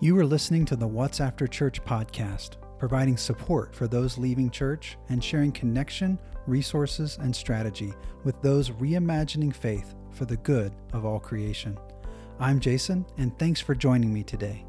You 0.00 0.18
are 0.18 0.26
listening 0.26 0.64
to 0.66 0.76
the 0.76 0.88
What's 0.88 1.20
After 1.20 1.46
Church 1.46 1.82
podcast, 1.84 2.56
providing 2.78 3.16
support 3.16 3.74
for 3.74 3.86
those 3.86 4.18
leaving 4.18 4.50
church 4.50 4.98
and 5.08 5.22
sharing 5.22 5.52
connection, 5.52 6.18
resources, 6.48 7.16
and 7.20 7.34
strategy 7.34 7.94
with 8.24 8.42
those 8.42 8.70
reimagining 8.70 9.54
faith 9.54 9.94
for 10.10 10.24
the 10.24 10.36
good 10.38 10.74
of 10.92 11.04
all 11.04 11.20
creation. 11.20 11.78
I'm 12.40 12.58
Jason, 12.58 13.06
and 13.18 13.38
thanks 13.38 13.60
for 13.60 13.76
joining 13.76 14.12
me 14.12 14.24
today. 14.24 14.66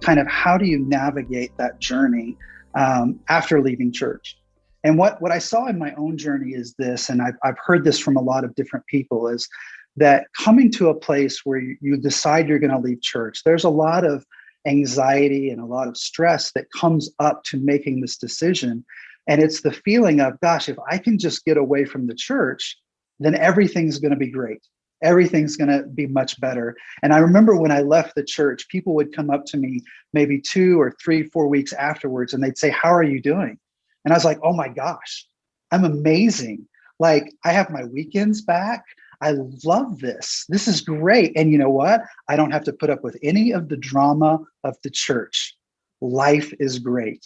Kind 0.00 0.18
of 0.18 0.26
how 0.26 0.58
do 0.58 0.66
you 0.66 0.80
navigate 0.80 1.56
that 1.58 1.78
journey 1.78 2.36
um, 2.74 3.20
after 3.28 3.62
leaving 3.62 3.92
church? 3.92 4.36
And 4.82 4.98
what, 4.98 5.22
what 5.22 5.30
I 5.30 5.38
saw 5.38 5.68
in 5.68 5.78
my 5.78 5.94
own 5.94 6.18
journey 6.18 6.54
is 6.54 6.74
this, 6.76 7.08
and 7.08 7.22
I've, 7.22 7.36
I've 7.44 7.58
heard 7.64 7.84
this 7.84 8.00
from 8.00 8.16
a 8.16 8.20
lot 8.20 8.42
of 8.42 8.52
different 8.56 8.84
people, 8.88 9.28
is 9.28 9.48
that 9.96 10.26
coming 10.38 10.70
to 10.72 10.88
a 10.88 10.94
place 10.94 11.40
where 11.44 11.58
you, 11.58 11.96
decide 11.96 12.48
you're 12.48 12.58
going 12.58 12.70
to 12.70 12.78
leave 12.78 13.02
church, 13.02 13.42
there's 13.44 13.64
a 13.64 13.70
lot 13.70 14.04
of 14.04 14.24
anxiety 14.66 15.50
and 15.50 15.60
a 15.60 15.66
lot 15.66 15.88
of 15.88 15.96
stress 15.96 16.52
that 16.52 16.66
comes 16.74 17.10
up 17.18 17.42
to 17.44 17.58
making 17.58 18.00
this 18.00 18.16
decision. 18.16 18.84
And 19.26 19.42
it's 19.42 19.62
the 19.62 19.72
feeling 19.72 20.20
of, 20.20 20.40
gosh, 20.40 20.68
if 20.68 20.76
I 20.90 20.98
can 20.98 21.18
just 21.18 21.44
get 21.44 21.56
away 21.56 21.84
from 21.84 22.06
the 22.06 22.14
church, 22.14 22.76
then 23.20 23.34
everything's 23.34 23.98
going 23.98 24.12
to 24.12 24.16
be 24.16 24.30
great. 24.30 24.60
Everything's 25.02 25.56
going 25.56 25.70
to 25.70 25.86
be 25.88 26.06
much 26.06 26.40
better. 26.40 26.76
And 27.02 27.12
I 27.12 27.18
remember 27.18 27.56
when 27.56 27.72
I 27.72 27.80
left 27.80 28.14
the 28.14 28.24
church, 28.24 28.68
people 28.68 28.94
would 28.94 29.14
come 29.14 29.30
up 29.30 29.44
to 29.46 29.56
me 29.56 29.82
maybe 30.12 30.40
two 30.40 30.80
or 30.80 30.94
three, 31.02 31.24
four 31.24 31.48
weeks 31.48 31.72
afterwards, 31.72 32.32
and 32.32 32.42
they'd 32.42 32.58
say, 32.58 32.70
How 32.70 32.92
are 32.92 33.02
you 33.02 33.20
doing? 33.20 33.58
And 34.04 34.12
I 34.12 34.16
was 34.16 34.24
like, 34.24 34.38
Oh 34.44 34.52
my 34.52 34.68
gosh, 34.68 35.26
I'm 35.72 35.84
amazing. 35.84 36.68
Like, 37.00 37.32
I 37.44 37.50
have 37.50 37.70
my 37.70 37.84
weekends 37.84 38.42
back. 38.42 38.84
I 39.22 39.34
love 39.64 40.00
this. 40.00 40.44
This 40.48 40.66
is 40.66 40.80
great. 40.80 41.32
And 41.36 41.50
you 41.50 41.56
know 41.56 41.70
what? 41.70 42.02
I 42.28 42.36
don't 42.36 42.50
have 42.50 42.64
to 42.64 42.72
put 42.72 42.90
up 42.90 43.04
with 43.04 43.16
any 43.22 43.52
of 43.52 43.68
the 43.68 43.76
drama 43.76 44.40
of 44.64 44.76
the 44.82 44.90
church. 44.90 45.56
Life 46.00 46.52
is 46.58 46.80
great. 46.80 47.22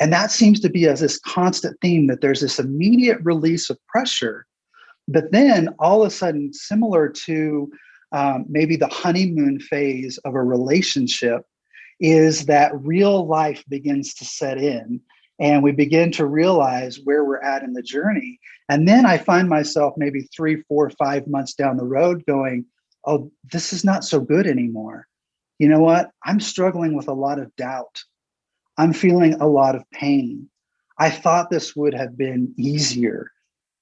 And 0.00 0.12
that 0.12 0.30
seems 0.30 0.60
to 0.60 0.68
be 0.68 0.86
as 0.86 1.00
this 1.00 1.18
constant 1.20 1.78
theme 1.80 2.08
that 2.08 2.20
there's 2.20 2.40
this 2.40 2.58
immediate 2.58 3.18
release 3.22 3.70
of 3.70 3.78
pressure. 3.86 4.46
But 5.08 5.30
then 5.30 5.68
all 5.78 6.02
of 6.02 6.08
a 6.08 6.10
sudden, 6.10 6.52
similar 6.52 7.08
to 7.08 7.70
um, 8.12 8.44
maybe 8.48 8.76
the 8.76 8.88
honeymoon 8.88 9.60
phase 9.60 10.18
of 10.18 10.34
a 10.34 10.42
relationship, 10.42 11.42
is 12.00 12.46
that 12.46 12.72
real 12.74 13.26
life 13.26 13.64
begins 13.68 14.12
to 14.14 14.24
set 14.24 14.58
in 14.58 15.00
and 15.38 15.62
we 15.62 15.72
begin 15.72 16.10
to 16.12 16.26
realize 16.26 17.00
where 17.04 17.24
we're 17.24 17.42
at 17.42 17.62
in 17.62 17.72
the 17.72 17.82
journey. 17.82 18.40
And 18.68 18.88
then 18.88 19.04
I 19.04 19.18
find 19.18 19.48
myself 19.48 19.94
maybe 19.96 20.28
three, 20.34 20.62
four, 20.68 20.90
five 20.90 21.26
months 21.26 21.54
down 21.54 21.76
the 21.76 21.84
road 21.84 22.24
going, 22.26 22.64
oh, 23.04 23.30
this 23.52 23.72
is 23.72 23.84
not 23.84 24.04
so 24.04 24.20
good 24.20 24.46
anymore. 24.46 25.06
You 25.58 25.68
know 25.68 25.80
what? 25.80 26.10
I'm 26.24 26.40
struggling 26.40 26.96
with 26.96 27.08
a 27.08 27.14
lot 27.14 27.38
of 27.38 27.54
doubt. 27.56 28.02
I'm 28.78 28.92
feeling 28.92 29.34
a 29.34 29.46
lot 29.46 29.74
of 29.74 29.84
pain. 29.92 30.48
I 30.98 31.10
thought 31.10 31.50
this 31.50 31.76
would 31.76 31.94
have 31.94 32.16
been 32.16 32.54
easier. 32.58 33.30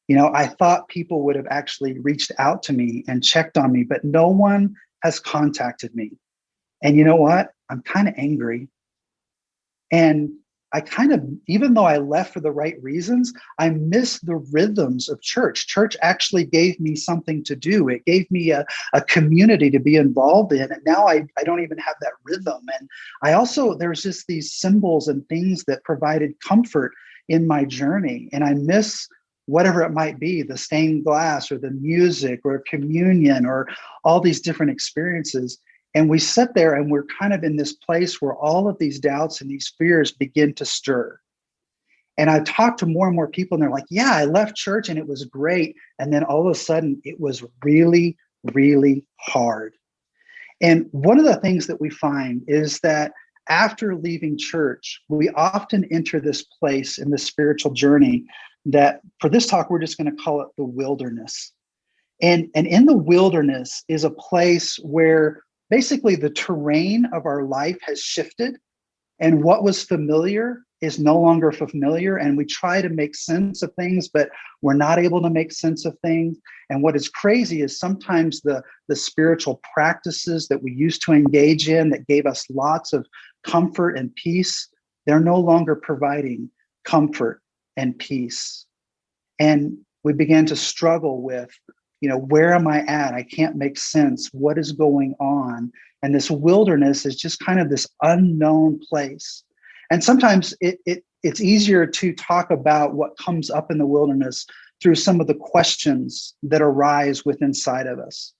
You 0.08 0.16
know, 0.16 0.30
I 0.34 0.46
thought 0.46 0.88
people 0.88 1.22
would 1.22 1.36
have 1.36 1.46
actually 1.50 1.98
reached 2.00 2.32
out 2.38 2.62
to 2.64 2.72
me 2.72 3.04
and 3.08 3.24
checked 3.24 3.56
on 3.56 3.72
me, 3.72 3.84
but 3.84 4.04
no 4.04 4.28
one 4.28 4.74
has 5.02 5.18
contacted 5.18 5.94
me. 5.94 6.12
And 6.82 6.96
you 6.96 7.04
know 7.04 7.16
what? 7.16 7.52
I'm 7.70 7.82
kind 7.82 8.08
of 8.08 8.14
angry. 8.18 8.68
And 9.90 10.32
I 10.74 10.80
kind 10.80 11.12
of, 11.12 11.24
even 11.46 11.72
though 11.72 11.84
I 11.84 11.98
left 11.98 12.34
for 12.34 12.40
the 12.40 12.50
right 12.50 12.74
reasons, 12.82 13.32
I 13.60 13.70
miss 13.70 14.18
the 14.18 14.36
rhythms 14.52 15.08
of 15.08 15.22
church. 15.22 15.68
Church 15.68 15.96
actually 16.02 16.44
gave 16.44 16.80
me 16.80 16.96
something 16.96 17.44
to 17.44 17.54
do. 17.54 17.88
It 17.88 18.04
gave 18.04 18.28
me 18.28 18.50
a, 18.50 18.66
a 18.92 19.00
community 19.02 19.70
to 19.70 19.78
be 19.78 19.94
involved 19.94 20.52
in. 20.52 20.72
And 20.72 20.82
now 20.84 21.06
I, 21.06 21.26
I 21.38 21.44
don't 21.44 21.62
even 21.62 21.78
have 21.78 21.94
that 22.00 22.14
rhythm. 22.24 22.66
And 22.80 22.88
I 23.22 23.34
also, 23.34 23.74
there's 23.74 24.02
just 24.02 24.26
these 24.26 24.52
symbols 24.52 25.06
and 25.06 25.26
things 25.28 25.62
that 25.68 25.84
provided 25.84 26.40
comfort 26.40 26.92
in 27.28 27.46
my 27.46 27.64
journey. 27.64 28.28
And 28.32 28.42
I 28.42 28.54
miss 28.54 29.08
whatever 29.46 29.82
it 29.82 29.92
might 29.92 30.18
be 30.18 30.42
the 30.42 30.58
stained 30.58 31.04
glass 31.04 31.52
or 31.52 31.58
the 31.58 31.70
music 31.70 32.40
or 32.44 32.64
communion 32.68 33.46
or 33.46 33.68
all 34.02 34.20
these 34.20 34.40
different 34.40 34.72
experiences 34.72 35.58
and 35.94 36.10
we 36.10 36.18
sit 36.18 36.54
there 36.54 36.74
and 36.74 36.90
we're 36.90 37.04
kind 37.04 37.32
of 37.32 37.44
in 37.44 37.56
this 37.56 37.72
place 37.72 38.20
where 38.20 38.34
all 38.34 38.68
of 38.68 38.78
these 38.78 38.98
doubts 38.98 39.40
and 39.40 39.50
these 39.50 39.72
fears 39.78 40.10
begin 40.10 40.52
to 40.54 40.64
stir. 40.64 41.18
And 42.16 42.30
I 42.30 42.40
talked 42.40 42.78
to 42.80 42.86
more 42.86 43.06
and 43.06 43.16
more 43.16 43.28
people, 43.28 43.56
and 43.56 43.62
they're 43.62 43.70
like, 43.70 43.86
Yeah, 43.90 44.12
I 44.12 44.24
left 44.24 44.56
church 44.56 44.88
and 44.88 44.98
it 44.98 45.06
was 45.06 45.24
great. 45.24 45.76
And 45.98 46.12
then 46.12 46.24
all 46.24 46.46
of 46.46 46.52
a 46.52 46.58
sudden, 46.58 47.00
it 47.04 47.20
was 47.20 47.44
really, 47.64 48.16
really 48.52 49.04
hard. 49.20 49.74
And 50.60 50.88
one 50.92 51.18
of 51.18 51.24
the 51.24 51.36
things 51.36 51.66
that 51.66 51.80
we 51.80 51.90
find 51.90 52.42
is 52.46 52.78
that 52.80 53.12
after 53.48 53.96
leaving 53.96 54.38
church, 54.38 55.00
we 55.08 55.28
often 55.30 55.84
enter 55.90 56.20
this 56.20 56.42
place 56.42 56.98
in 56.98 57.10
the 57.10 57.18
spiritual 57.18 57.72
journey 57.72 58.24
that 58.66 59.00
for 59.20 59.28
this 59.28 59.46
talk, 59.46 59.68
we're 59.68 59.78
just 59.78 59.98
going 59.98 60.10
to 60.10 60.22
call 60.22 60.40
it 60.40 60.48
the 60.56 60.64
wilderness. 60.64 61.52
And, 62.22 62.48
and 62.54 62.66
in 62.66 62.86
the 62.86 62.96
wilderness 62.96 63.84
is 63.88 64.04
a 64.04 64.10
place 64.10 64.78
where 64.82 65.42
basically 65.74 66.14
the 66.14 66.30
terrain 66.30 67.04
of 67.12 67.26
our 67.26 67.42
life 67.42 67.76
has 67.82 68.00
shifted 68.00 68.56
and 69.18 69.42
what 69.42 69.64
was 69.64 69.82
familiar 69.82 70.62
is 70.80 71.00
no 71.00 71.18
longer 71.18 71.50
familiar 71.50 72.16
and 72.16 72.36
we 72.36 72.44
try 72.44 72.80
to 72.80 72.88
make 72.88 73.16
sense 73.16 73.60
of 73.60 73.74
things 73.74 74.08
but 74.08 74.28
we're 74.62 74.72
not 74.72 75.00
able 75.00 75.20
to 75.20 75.28
make 75.28 75.50
sense 75.50 75.84
of 75.84 75.98
things. 75.98 76.38
And 76.70 76.80
what 76.80 76.94
is 76.94 77.08
crazy 77.08 77.60
is 77.60 77.76
sometimes 77.76 78.40
the 78.40 78.62
the 78.86 78.94
spiritual 78.94 79.60
practices 79.74 80.46
that 80.46 80.62
we 80.62 80.70
used 80.70 81.02
to 81.06 81.12
engage 81.12 81.68
in 81.68 81.90
that 81.90 82.06
gave 82.06 82.24
us 82.24 82.46
lots 82.50 82.92
of 82.92 83.04
comfort 83.42 83.98
and 83.98 84.14
peace 84.14 84.68
they're 85.06 85.28
no 85.32 85.40
longer 85.40 85.74
providing 85.74 86.50
comfort 86.84 87.42
and 87.76 87.98
peace. 87.98 88.64
And 89.40 89.78
we 90.04 90.12
began 90.12 90.46
to 90.46 90.56
struggle 90.56 91.20
with 91.20 91.50
you 92.04 92.10
know 92.10 92.18
where 92.18 92.52
am 92.52 92.68
i 92.68 92.80
at? 92.80 93.14
I 93.14 93.22
can't 93.22 93.56
make 93.56 93.78
sense. 93.78 94.28
What 94.34 94.58
is 94.58 94.72
going 94.72 95.14
on? 95.20 95.72
And 96.02 96.14
this 96.14 96.30
wilderness 96.30 97.06
is 97.06 97.16
just 97.16 97.40
kind 97.40 97.58
of 97.58 97.70
this 97.70 97.86
unknown 98.02 98.78
place. 98.90 99.42
And 99.90 100.04
sometimes 100.04 100.52
it, 100.60 100.80
it 100.84 101.02
it's 101.22 101.40
easier 101.40 101.86
to 101.86 102.12
talk 102.12 102.50
about 102.50 102.92
what 102.92 103.16
comes 103.16 103.50
up 103.50 103.70
in 103.70 103.78
the 103.78 103.86
wilderness 103.86 104.44
through 104.82 104.96
some 104.96 105.18
of 105.18 105.28
the 105.28 105.34
questions 105.34 106.34
that 106.42 106.60
arise 106.60 107.24
within 107.24 107.48
inside 107.48 107.86
of 107.86 107.98
us. 107.98 108.34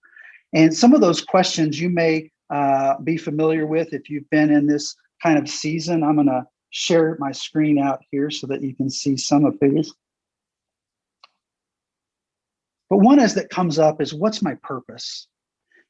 And 0.53 0.71
some 0.77 0.93
of 0.93 1.01
those 1.01 1.23
questions 1.23 1.81
you 1.81 1.89
may 1.89 2.29
uh, 2.51 2.99
be 2.99 3.17
familiar 3.17 3.65
with 3.65 3.93
if 3.93 4.11
you've 4.11 4.29
been 4.29 4.51
in 4.51 4.67
this 4.67 4.95
kind 5.23 5.39
of 5.39 5.49
season. 5.49 6.03
I'm 6.03 6.17
going 6.17 6.27
to 6.27 6.45
share 6.69 7.17
my 7.19 7.31
screen 7.31 7.79
out 7.79 8.03
here 8.11 8.29
so 8.29 8.45
that 8.45 8.61
you 8.61 8.75
can 8.75 8.91
see 8.91 9.17
some 9.17 9.43
of 9.43 9.57
these 9.59 9.91
but 12.89 12.97
one 12.97 13.19
is 13.19 13.33
that 13.35 13.49
comes 13.49 13.79
up 13.79 14.01
is 14.01 14.13
what's 14.13 14.41
my 14.41 14.55
purpose? 14.55 15.27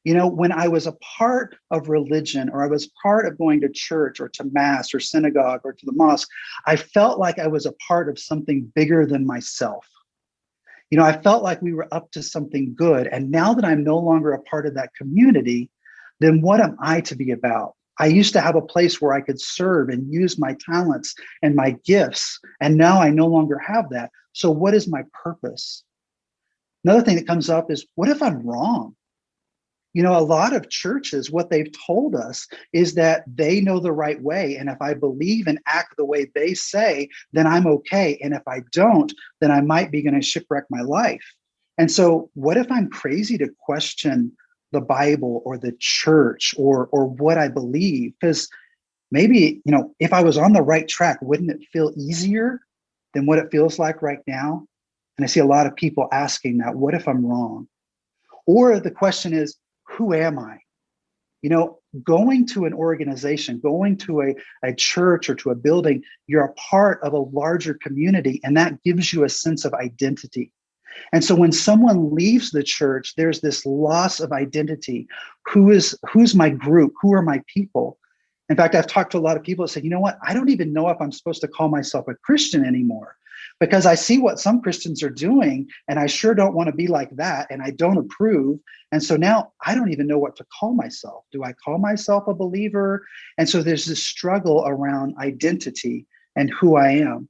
You 0.04 0.14
know, 0.14 0.28
when 0.28 0.52
I 0.52 0.68
was 0.68 0.86
a 0.86 0.96
part 1.18 1.56
of 1.72 1.88
religion 1.88 2.48
or 2.48 2.62
I 2.62 2.68
was 2.68 2.90
part 3.02 3.26
of 3.26 3.38
going 3.38 3.60
to 3.62 3.68
church 3.68 4.20
or 4.20 4.28
to 4.30 4.44
mass 4.52 4.94
or 4.94 5.00
synagogue 5.00 5.62
or 5.64 5.72
to 5.72 5.86
the 5.86 5.92
mosque, 5.92 6.28
I 6.64 6.76
felt 6.76 7.18
like 7.18 7.40
I 7.40 7.48
was 7.48 7.66
a 7.66 7.74
part 7.88 8.08
of 8.08 8.18
something 8.18 8.70
bigger 8.74 9.04
than 9.04 9.26
myself. 9.26 9.84
You 10.90 10.98
know, 10.98 11.04
I 11.04 11.20
felt 11.20 11.42
like 11.42 11.60
we 11.60 11.72
were 11.72 11.92
up 11.92 12.12
to 12.12 12.22
something 12.22 12.74
good. 12.76 13.08
And 13.08 13.32
now 13.32 13.52
that 13.54 13.64
I'm 13.64 13.82
no 13.82 13.98
longer 13.98 14.32
a 14.32 14.42
part 14.42 14.66
of 14.66 14.74
that 14.74 14.94
community, 14.94 15.70
then 16.20 16.40
what 16.40 16.60
am 16.60 16.76
I 16.80 17.00
to 17.02 17.16
be 17.16 17.32
about? 17.32 17.74
I 17.98 18.06
used 18.06 18.32
to 18.34 18.40
have 18.40 18.56
a 18.56 18.62
place 18.62 19.00
where 19.00 19.12
I 19.12 19.20
could 19.22 19.40
serve 19.40 19.88
and 19.88 20.12
use 20.12 20.38
my 20.38 20.54
talents 20.60 21.14
and 21.42 21.56
my 21.56 21.76
gifts. 21.84 22.38
And 22.60 22.76
now 22.76 23.00
I 23.00 23.10
no 23.10 23.26
longer 23.26 23.58
have 23.58 23.90
that. 23.90 24.10
So, 24.32 24.50
what 24.50 24.74
is 24.74 24.86
my 24.86 25.02
purpose? 25.12 25.82
Another 26.86 27.02
thing 27.02 27.16
that 27.16 27.26
comes 27.26 27.50
up 27.50 27.68
is 27.68 27.84
what 27.96 28.08
if 28.08 28.22
I'm 28.22 28.46
wrong? 28.46 28.94
You 29.92 30.04
know, 30.04 30.16
a 30.16 30.22
lot 30.22 30.54
of 30.54 30.70
churches, 30.70 31.32
what 31.32 31.50
they've 31.50 31.72
told 31.84 32.14
us 32.14 32.46
is 32.72 32.94
that 32.94 33.24
they 33.26 33.60
know 33.60 33.80
the 33.80 33.90
right 33.90 34.22
way. 34.22 34.54
And 34.54 34.68
if 34.68 34.80
I 34.80 34.94
believe 34.94 35.48
and 35.48 35.58
act 35.66 35.96
the 35.96 36.04
way 36.04 36.30
they 36.32 36.54
say, 36.54 37.08
then 37.32 37.44
I'm 37.44 37.66
okay. 37.66 38.20
And 38.22 38.32
if 38.32 38.42
I 38.46 38.60
don't, 38.70 39.12
then 39.40 39.50
I 39.50 39.62
might 39.62 39.90
be 39.90 40.00
going 40.00 40.14
to 40.14 40.22
shipwreck 40.22 40.66
my 40.70 40.82
life. 40.82 41.24
And 41.76 41.90
so, 41.90 42.30
what 42.34 42.56
if 42.56 42.70
I'm 42.70 42.88
crazy 42.88 43.36
to 43.38 43.50
question 43.58 44.30
the 44.70 44.80
Bible 44.80 45.42
or 45.44 45.58
the 45.58 45.74
church 45.80 46.54
or 46.56 46.86
or 46.92 47.06
what 47.06 47.36
I 47.36 47.48
believe? 47.48 48.12
Because 48.20 48.48
maybe, 49.10 49.60
you 49.64 49.72
know, 49.72 49.92
if 49.98 50.12
I 50.12 50.22
was 50.22 50.38
on 50.38 50.52
the 50.52 50.62
right 50.62 50.86
track, 50.86 51.18
wouldn't 51.20 51.50
it 51.50 51.66
feel 51.72 51.92
easier 51.96 52.60
than 53.12 53.26
what 53.26 53.40
it 53.40 53.50
feels 53.50 53.76
like 53.76 54.02
right 54.02 54.20
now? 54.28 54.68
And 55.16 55.24
I 55.24 55.26
see 55.26 55.40
a 55.40 55.46
lot 55.46 55.66
of 55.66 55.76
people 55.76 56.08
asking 56.12 56.58
that 56.58 56.76
what 56.76 56.94
if 56.94 57.08
I'm 57.08 57.24
wrong? 57.24 57.68
Or 58.46 58.78
the 58.78 58.90
question 58.90 59.32
is, 59.32 59.56
who 59.84 60.14
am 60.14 60.38
I? 60.38 60.58
You 61.42 61.50
know, 61.50 61.78
going 62.02 62.46
to 62.48 62.64
an 62.64 62.74
organization, 62.74 63.60
going 63.60 63.96
to 63.98 64.22
a, 64.22 64.34
a 64.62 64.74
church 64.74 65.28
or 65.28 65.34
to 65.36 65.50
a 65.50 65.54
building, 65.54 66.02
you're 66.26 66.44
a 66.44 66.54
part 66.54 67.00
of 67.02 67.12
a 67.12 67.18
larger 67.18 67.74
community, 67.74 68.40
and 68.44 68.56
that 68.56 68.82
gives 68.82 69.12
you 69.12 69.24
a 69.24 69.28
sense 69.28 69.64
of 69.64 69.74
identity. 69.74 70.52
And 71.12 71.22
so 71.22 71.34
when 71.34 71.52
someone 71.52 72.14
leaves 72.14 72.50
the 72.50 72.62
church, 72.62 73.14
there's 73.16 73.40
this 73.40 73.66
loss 73.66 74.18
of 74.18 74.32
identity. 74.32 75.06
Who 75.46 75.70
is 75.70 75.96
who's 76.10 76.34
my 76.34 76.48
group? 76.48 76.94
Who 77.02 77.12
are 77.12 77.22
my 77.22 77.42
people? 77.46 77.98
In 78.48 78.56
fact, 78.56 78.74
I've 78.74 78.86
talked 78.86 79.12
to 79.12 79.18
a 79.18 79.20
lot 79.20 79.36
of 79.36 79.42
people 79.42 79.64
that 79.64 79.72
say, 79.72 79.82
you 79.82 79.90
know 79.90 80.00
what? 80.00 80.18
I 80.22 80.32
don't 80.32 80.48
even 80.48 80.72
know 80.72 80.88
if 80.88 80.96
I'm 81.00 81.12
supposed 81.12 81.40
to 81.42 81.48
call 81.48 81.68
myself 81.68 82.08
a 82.08 82.14
Christian 82.14 82.64
anymore 82.64 83.16
because 83.60 83.86
I 83.86 83.94
see 83.94 84.18
what 84.18 84.38
some 84.38 84.60
Christians 84.60 85.02
are 85.02 85.10
doing 85.10 85.68
and 85.88 85.98
I 85.98 86.06
sure 86.06 86.34
don't 86.34 86.54
want 86.54 86.68
to 86.68 86.74
be 86.74 86.86
like 86.86 87.10
that 87.16 87.46
and 87.50 87.62
I 87.62 87.70
don't 87.70 87.98
approve. 87.98 88.58
And 88.92 89.02
so 89.02 89.16
now 89.16 89.52
I 89.64 89.74
don't 89.74 89.92
even 89.92 90.06
know 90.06 90.18
what 90.18 90.36
to 90.36 90.46
call 90.58 90.74
myself. 90.74 91.24
Do 91.32 91.44
I 91.44 91.52
call 91.52 91.78
myself 91.78 92.28
a 92.28 92.34
believer? 92.34 93.06
And 93.38 93.48
so 93.48 93.62
there's 93.62 93.86
this 93.86 94.04
struggle 94.04 94.64
around 94.66 95.14
identity 95.18 96.06
and 96.36 96.50
who 96.50 96.76
I 96.76 96.90
am. 96.90 97.28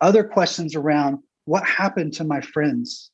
Other 0.00 0.24
questions 0.24 0.74
around 0.74 1.18
what 1.44 1.64
happened 1.64 2.12
to 2.14 2.24
my 2.24 2.40
friends? 2.40 3.10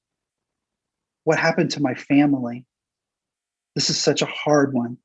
What 1.25 1.39
happened 1.39 1.71
to 1.73 1.83
my 1.83 1.95
family? 1.95 2.67
This 3.75 3.91
is 3.91 3.99
such 3.99 4.23
a 4.23 4.27
hard 4.27 4.75
one. 4.75 4.99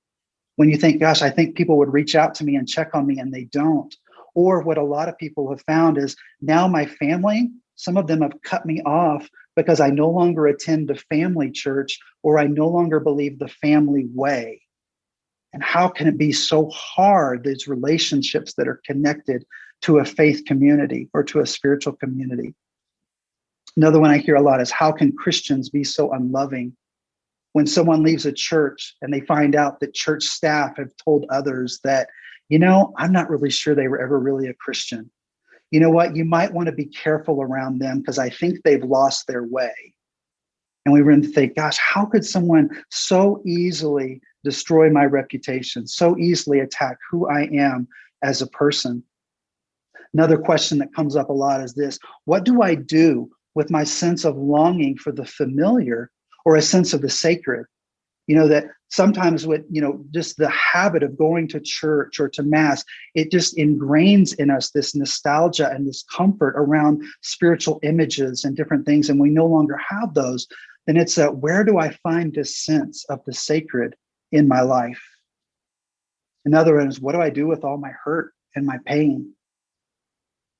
When 0.57 0.69
you 0.69 0.77
think, 0.77 1.00
gosh, 1.00 1.21
I 1.21 1.30
think 1.30 1.56
people 1.56 1.77
would 1.77 1.94
reach 1.94 2.16
out 2.16 2.36
to 2.36 2.44
me 2.44 2.56
and 2.56 2.68
check 2.68 2.94
on 2.94 3.07
me 3.07 3.19
and 3.19 3.33
they 3.33 3.45
don't. 3.45 3.95
Or 4.35 4.61
what 4.61 4.77
a 4.77 4.83
lot 4.83 5.09
of 5.09 5.17
people 5.17 5.49
have 5.49 5.61
found 5.61 5.97
is 5.97 6.15
now 6.41 6.67
my 6.67 6.85
family, 6.85 7.49
some 7.75 7.97
of 7.97 8.07
them 8.07 8.21
have 8.21 8.41
cut 8.43 8.65
me 8.65 8.81
off 8.81 9.27
because 9.55 9.79
I 9.79 9.89
no 9.89 10.09
longer 10.09 10.47
attend 10.47 10.87
the 10.87 10.95
family 11.09 11.51
church 11.51 11.99
or 12.23 12.37
I 12.37 12.47
no 12.47 12.67
longer 12.67 12.99
believe 12.99 13.39
the 13.39 13.47
family 13.47 14.05
way. 14.13 14.61
And 15.53 15.63
how 15.63 15.87
can 15.87 16.07
it 16.07 16.17
be 16.17 16.31
so 16.31 16.69
hard, 16.69 17.43
these 17.43 17.67
relationships 17.67 18.53
that 18.53 18.67
are 18.67 18.81
connected 18.85 19.45
to 19.81 19.99
a 19.99 20.05
faith 20.05 20.43
community 20.45 21.09
or 21.13 21.23
to 21.23 21.39
a 21.39 21.47
spiritual 21.47 21.93
community? 21.93 22.53
Another 23.75 23.99
one 23.99 24.11
I 24.11 24.17
hear 24.17 24.35
a 24.35 24.41
lot 24.41 24.61
is 24.61 24.71
how 24.71 24.91
can 24.91 25.15
Christians 25.15 25.69
be 25.69 25.83
so 25.83 26.11
unloving? 26.11 26.75
When 27.53 27.65
someone 27.65 28.03
leaves 28.03 28.25
a 28.25 28.31
church 28.31 28.95
and 29.01 29.11
they 29.11 29.21
find 29.21 29.55
out 29.55 29.79
that 29.79 29.93
church 29.93 30.23
staff 30.23 30.77
have 30.77 30.91
told 31.03 31.25
others 31.29 31.79
that 31.83 32.09
you 32.49 32.59
know, 32.59 32.93
I'm 32.97 33.11
not 33.11 33.29
really 33.29 33.51
sure 33.51 33.75
they 33.75 33.87
were 33.87 34.01
ever 34.01 34.19
really 34.19 34.47
a 34.47 34.53
Christian. 34.55 35.09
You 35.71 35.79
know 35.79 35.91
what? 35.91 36.15
You 36.15 36.25
might 36.25 36.51
want 36.51 36.65
to 36.65 36.73
be 36.73 36.85
careful 36.85 37.41
around 37.41 37.79
them 37.79 37.99
because 37.99 38.17
I 38.17 38.29
think 38.29 38.63
they've 38.63 38.83
lost 38.83 39.27
their 39.27 39.43
way. 39.43 39.71
And 40.85 40.93
we 40.93 41.03
were 41.03 41.15
to 41.15 41.27
think, 41.27 41.55
gosh, 41.55 41.77
how 41.77 42.05
could 42.05 42.25
someone 42.25 42.69
so 42.89 43.43
easily 43.45 44.21
destroy 44.43 44.89
my 44.89 45.05
reputation, 45.05 45.85
so 45.85 46.17
easily 46.17 46.59
attack 46.59 46.97
who 47.11 47.29
I 47.29 47.43
am 47.53 47.87
as 48.23 48.41
a 48.41 48.47
person? 48.47 49.03
Another 50.13 50.39
question 50.39 50.79
that 50.79 50.95
comes 50.95 51.15
up 51.15 51.29
a 51.29 51.33
lot 51.33 51.61
is 51.61 51.75
this 51.75 51.99
What 52.25 52.45
do 52.45 52.63
I 52.63 52.73
do 52.73 53.29
with 53.53 53.69
my 53.69 53.83
sense 53.83 54.25
of 54.25 54.37
longing 54.37 54.97
for 54.97 55.11
the 55.11 55.25
familiar 55.25 56.09
or 56.45 56.55
a 56.55 56.61
sense 56.63 56.93
of 56.93 57.01
the 57.01 57.09
sacred? 57.09 57.67
You 58.29 58.35
know 58.35 58.47
that 58.47 58.65
sometimes 58.89 59.45
with 59.47 59.63
you 59.69 59.81
know 59.81 60.05
just 60.11 60.37
the 60.37 60.49
habit 60.49 61.03
of 61.03 61.17
going 61.17 61.47
to 61.47 61.59
church 61.59 62.19
or 62.19 62.29
to 62.29 62.43
mass 62.43 62.85
it 63.15 63.31
just 63.31 63.57
ingrains 63.57 64.35
in 64.37 64.49
us 64.49 64.69
this 64.71 64.95
nostalgia 64.95 65.69
and 65.71 65.87
this 65.87 66.03
comfort 66.15 66.53
around 66.55 67.03
spiritual 67.21 67.79
images 67.83 68.45
and 68.45 68.55
different 68.55 68.85
things 68.85 69.09
and 69.09 69.19
we 69.19 69.29
no 69.29 69.45
longer 69.45 69.77
have 69.77 70.13
those 70.13 70.47
then 70.85 70.95
it's 70.95 71.17
a 71.17 71.31
where 71.31 71.63
do 71.63 71.77
i 71.77 71.89
find 72.03 72.33
this 72.33 72.55
sense 72.57 73.05
of 73.09 73.19
the 73.25 73.33
sacred 73.33 73.95
in 74.31 74.47
my 74.47 74.61
life? 74.61 75.03
Another 76.45 76.77
one 76.77 76.87
is 76.87 76.99
what 76.99 77.13
do 77.13 77.21
i 77.21 77.29
do 77.29 77.47
with 77.47 77.63
all 77.63 77.77
my 77.77 77.91
hurt 78.03 78.33
and 78.55 78.65
my 78.65 78.77
pain? 78.85 79.33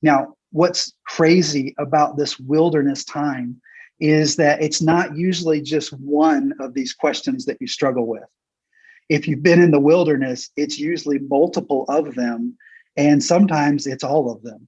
Now 0.02 0.36
what's 0.52 0.94
crazy 1.06 1.76
about 1.78 2.18
this 2.18 2.40
wilderness 2.40 3.06
time 3.06 3.62
is 4.00 4.36
that 4.38 4.62
it's 4.62 4.82
not 4.82 5.18
usually 5.18 5.62
just 5.62 5.92
one 5.94 6.54
of 6.60 6.74
these 6.74 6.94
questions 6.94 7.46
that 7.46 7.58
you 7.60 7.68
struggle 7.68 8.08
with. 8.08 8.24
If 9.10 9.28
you've 9.28 9.44
been 9.44 9.62
in 9.62 9.72
the 9.72 9.80
wilderness, 9.80 10.50
it's 10.56 10.80
usually 10.80 11.20
multiple 11.20 11.86
of 11.90 12.16
them. 12.16 12.58
And 12.96 13.24
sometimes 13.24 13.88
it's 13.88 14.04
all 14.04 14.32
of 14.32 14.42
them 14.44 14.68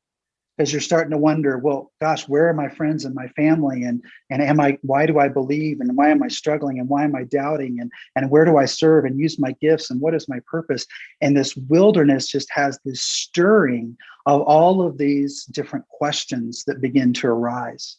because 0.58 0.72
you're 0.72 0.82
starting 0.82 1.12
to 1.12 1.18
wonder, 1.18 1.58
well, 1.58 1.92
gosh, 2.02 2.28
where 2.28 2.48
are 2.48 2.54
my 2.54 2.70
friends 2.70 3.06
and 3.06 3.16
my 3.16 3.28
family? 3.30 3.84
And, 3.84 4.04
and 4.30 4.42
am 4.42 4.60
I, 4.60 4.78
why 4.82 5.06
do 5.06 5.18
I 5.18 5.28
believe? 5.28 5.80
And 5.80 5.96
why 5.96 6.10
am 6.10 6.22
I 6.22 6.28
struggling? 6.28 6.80
And 6.80 6.90
why 6.90 7.04
am 7.04 7.16
I 7.16 7.24
doubting? 7.24 7.80
And, 7.80 7.92
and 8.16 8.30
where 8.30 8.46
do 8.46 8.58
I 8.58 8.66
serve 8.66 9.06
and 9.06 9.20
use 9.20 9.40
my 9.40 9.56
gifts? 9.62 9.90
And 9.90 10.00
what 10.02 10.14
is 10.14 10.30
my 10.30 10.40
purpose? 10.46 10.86
And 11.22 11.36
this 11.36 11.56
wilderness 11.56 12.28
just 12.28 12.48
has 12.52 12.80
this 12.86 13.02
stirring 13.02 13.98
of 14.26 14.42
all 14.42 14.86
of 14.86 14.98
these 14.98 15.46
different 15.46 15.88
questions 15.88 16.64
that 16.66 16.82
begin 16.82 17.14
to 17.14 17.28
arise. 17.28 17.98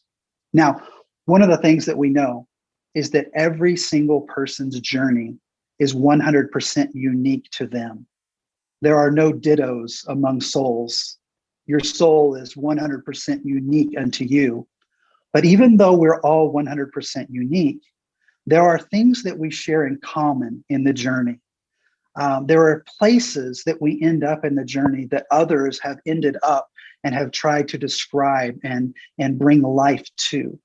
Now, 0.52 0.82
one 1.26 1.42
of 1.42 1.48
the 1.48 1.58
things 1.58 1.86
that 1.86 1.98
we 1.98 2.08
know 2.08 2.46
is 2.94 3.10
that 3.10 3.30
every 3.34 3.76
single 3.76 4.22
person's 4.22 4.78
journey 4.80 5.36
is 5.78 5.94
100% 5.94 6.88
unique 6.92 7.48
to 7.50 7.66
them. 7.66 8.06
There 8.80 8.98
are 8.98 9.10
no 9.10 9.32
dittos 9.32 10.06
among 10.08 10.40
souls. 10.40 11.18
Your 11.66 11.80
soul 11.80 12.34
is 12.34 12.54
100% 12.54 13.40
unique 13.44 13.96
unto 13.98 14.24
you. 14.24 14.66
But 15.32 15.44
even 15.44 15.76
though 15.76 15.96
we're 15.96 16.20
all 16.20 16.52
100% 16.52 17.26
unique, 17.30 17.82
there 18.46 18.62
are 18.62 18.78
things 18.78 19.22
that 19.22 19.38
we 19.38 19.50
share 19.50 19.86
in 19.86 19.98
common 19.98 20.64
in 20.68 20.84
the 20.84 20.92
journey. 20.92 21.38
Um, 22.16 22.46
there 22.46 22.62
are 22.62 22.84
places 22.98 23.62
that 23.64 23.80
we 23.80 24.02
end 24.02 24.24
up 24.24 24.44
in 24.44 24.54
the 24.54 24.64
journey 24.64 25.06
that 25.06 25.26
others 25.30 25.78
have 25.80 25.98
ended 26.04 26.36
up 26.42 26.68
and 27.04 27.14
have 27.14 27.30
tried 27.30 27.68
to 27.68 27.78
describe 27.78 28.58
and, 28.64 28.94
and 29.18 29.38
bring 29.38 29.62
life 29.62 30.06
to. 30.30 30.58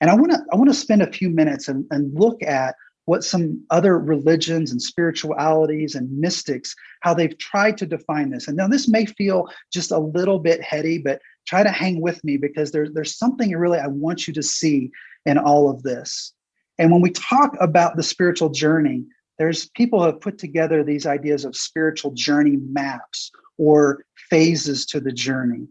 And 0.00 0.10
I 0.10 0.14
want 0.14 0.32
to 0.32 0.38
I 0.52 0.56
want 0.56 0.70
to 0.70 0.74
spend 0.74 1.02
a 1.02 1.12
few 1.12 1.30
minutes 1.30 1.68
and, 1.68 1.84
and 1.90 2.14
look 2.14 2.42
at 2.42 2.74
what 3.06 3.24
some 3.24 3.64
other 3.70 3.98
religions 3.98 4.70
and 4.70 4.80
spiritualities 4.80 5.94
and 5.94 6.16
mystics 6.18 6.74
how 7.00 7.12
they've 7.12 7.36
tried 7.38 7.76
to 7.78 7.86
define 7.86 8.30
this. 8.30 8.46
And 8.46 8.56
now 8.56 8.68
this 8.68 8.88
may 8.88 9.06
feel 9.06 9.48
just 9.72 9.90
a 9.90 9.98
little 9.98 10.38
bit 10.38 10.62
heady, 10.62 10.98
but 10.98 11.20
try 11.46 11.62
to 11.62 11.70
hang 11.70 12.00
with 12.00 12.22
me 12.24 12.36
because 12.36 12.70
there's 12.70 12.92
there's 12.92 13.16
something 13.16 13.50
really 13.56 13.78
I 13.78 13.88
want 13.88 14.28
you 14.28 14.34
to 14.34 14.42
see 14.42 14.90
in 15.26 15.38
all 15.38 15.68
of 15.70 15.82
this. 15.82 16.32
And 16.78 16.90
when 16.90 17.02
we 17.02 17.10
talk 17.10 17.56
about 17.60 17.96
the 17.96 18.02
spiritual 18.02 18.48
journey, 18.48 19.04
there's 19.38 19.68
people 19.70 20.02
have 20.02 20.20
put 20.20 20.38
together 20.38 20.82
these 20.82 21.06
ideas 21.06 21.44
of 21.44 21.56
spiritual 21.56 22.12
journey 22.12 22.58
maps 22.70 23.30
or 23.58 24.04
phases 24.30 24.86
to 24.86 25.00
the 25.00 25.12
journey. 25.12 25.66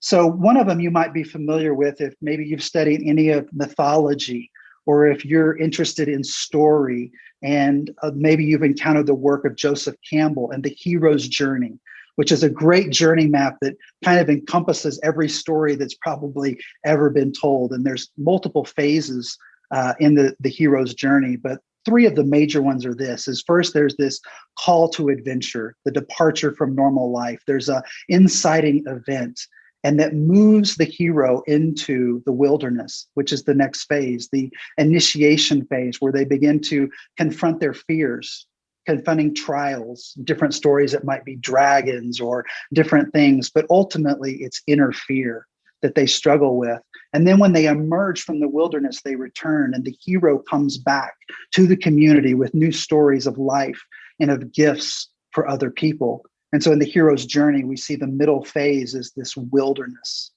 So, 0.00 0.26
one 0.26 0.56
of 0.56 0.66
them 0.66 0.80
you 0.80 0.90
might 0.90 1.12
be 1.12 1.22
familiar 1.22 1.74
with 1.74 2.00
if 2.00 2.14
maybe 2.22 2.44
you've 2.44 2.62
studied 2.62 3.02
any 3.04 3.28
of 3.28 3.48
mythology 3.52 4.50
or 4.86 5.06
if 5.06 5.24
you're 5.24 5.58
interested 5.58 6.08
in 6.08 6.24
story 6.24 7.12
and 7.42 7.90
uh, 8.02 8.10
maybe 8.14 8.44
you've 8.44 8.62
encountered 8.62 9.06
the 9.06 9.14
work 9.14 9.44
of 9.44 9.56
Joseph 9.56 9.96
Campbell 10.08 10.50
and 10.50 10.64
the 10.64 10.74
hero's 10.78 11.28
journey, 11.28 11.78
which 12.16 12.32
is 12.32 12.42
a 12.42 12.50
great 12.50 12.90
journey 12.90 13.26
map 13.26 13.58
that 13.60 13.76
kind 14.02 14.20
of 14.20 14.30
encompasses 14.30 14.98
every 15.02 15.28
story 15.28 15.74
that's 15.74 15.94
probably 15.94 16.58
ever 16.84 17.10
been 17.10 17.32
told. 17.32 17.72
And 17.72 17.84
there's 17.84 18.10
multiple 18.16 18.64
phases 18.64 19.36
uh, 19.70 19.94
in 20.00 20.14
the, 20.14 20.34
the 20.40 20.48
hero's 20.48 20.94
journey, 20.94 21.36
but 21.36 21.60
three 21.84 22.06
of 22.06 22.14
the 22.14 22.24
major 22.24 22.60
ones 22.62 22.84
are 22.84 22.94
this 22.94 23.26
is 23.28 23.42
first 23.46 23.72
there's 23.72 23.96
this 23.96 24.20
call 24.58 24.88
to 24.90 25.08
adventure 25.08 25.74
the 25.86 25.90
departure 25.90 26.52
from 26.54 26.74
normal 26.74 27.10
life 27.10 27.40
there's 27.46 27.70
a 27.70 27.82
inciting 28.10 28.84
event 28.86 29.40
and 29.84 29.98
that 29.98 30.14
moves 30.14 30.76
the 30.76 30.84
hero 30.84 31.42
into 31.46 32.22
the 32.26 32.32
wilderness, 32.32 33.06
which 33.14 33.32
is 33.32 33.44
the 33.44 33.54
next 33.54 33.84
phase, 33.84 34.28
the 34.32 34.50
initiation 34.78 35.64
phase, 35.66 36.00
where 36.00 36.12
they 36.12 36.24
begin 36.24 36.60
to 36.60 36.90
confront 37.16 37.60
their 37.60 37.74
fears, 37.74 38.46
confronting 38.86 39.34
trials, 39.34 40.14
different 40.24 40.54
stories 40.54 40.92
that 40.92 41.04
might 41.04 41.24
be 41.24 41.36
dragons 41.36 42.20
or 42.20 42.44
different 42.72 43.12
things, 43.12 43.50
but 43.50 43.66
ultimately 43.70 44.36
it's 44.42 44.62
inner 44.66 44.92
fear 44.92 45.46
that 45.82 45.94
they 45.94 46.06
struggle 46.06 46.58
with. 46.58 46.80
And 47.12 47.26
then 47.26 47.38
when 47.38 47.52
they 47.52 47.66
emerge 47.66 48.22
from 48.22 48.40
the 48.40 48.48
wilderness, 48.48 49.00
they 49.02 49.16
return, 49.16 49.74
and 49.74 49.84
the 49.84 49.96
hero 50.04 50.38
comes 50.38 50.78
back 50.78 51.14
to 51.54 51.66
the 51.66 51.76
community 51.76 52.34
with 52.34 52.54
new 52.54 52.70
stories 52.70 53.26
of 53.26 53.38
life 53.38 53.80
and 54.20 54.30
of 54.30 54.52
gifts 54.52 55.08
for 55.32 55.48
other 55.48 55.70
people. 55.70 56.24
And 56.52 56.62
so 56.62 56.72
in 56.72 56.78
the 56.78 56.84
hero's 56.84 57.26
journey, 57.26 57.64
we 57.64 57.76
see 57.76 57.96
the 57.96 58.06
middle 58.06 58.44
phase 58.44 58.94
is 58.94 59.12
this 59.16 59.36
wilderness. 59.36 60.32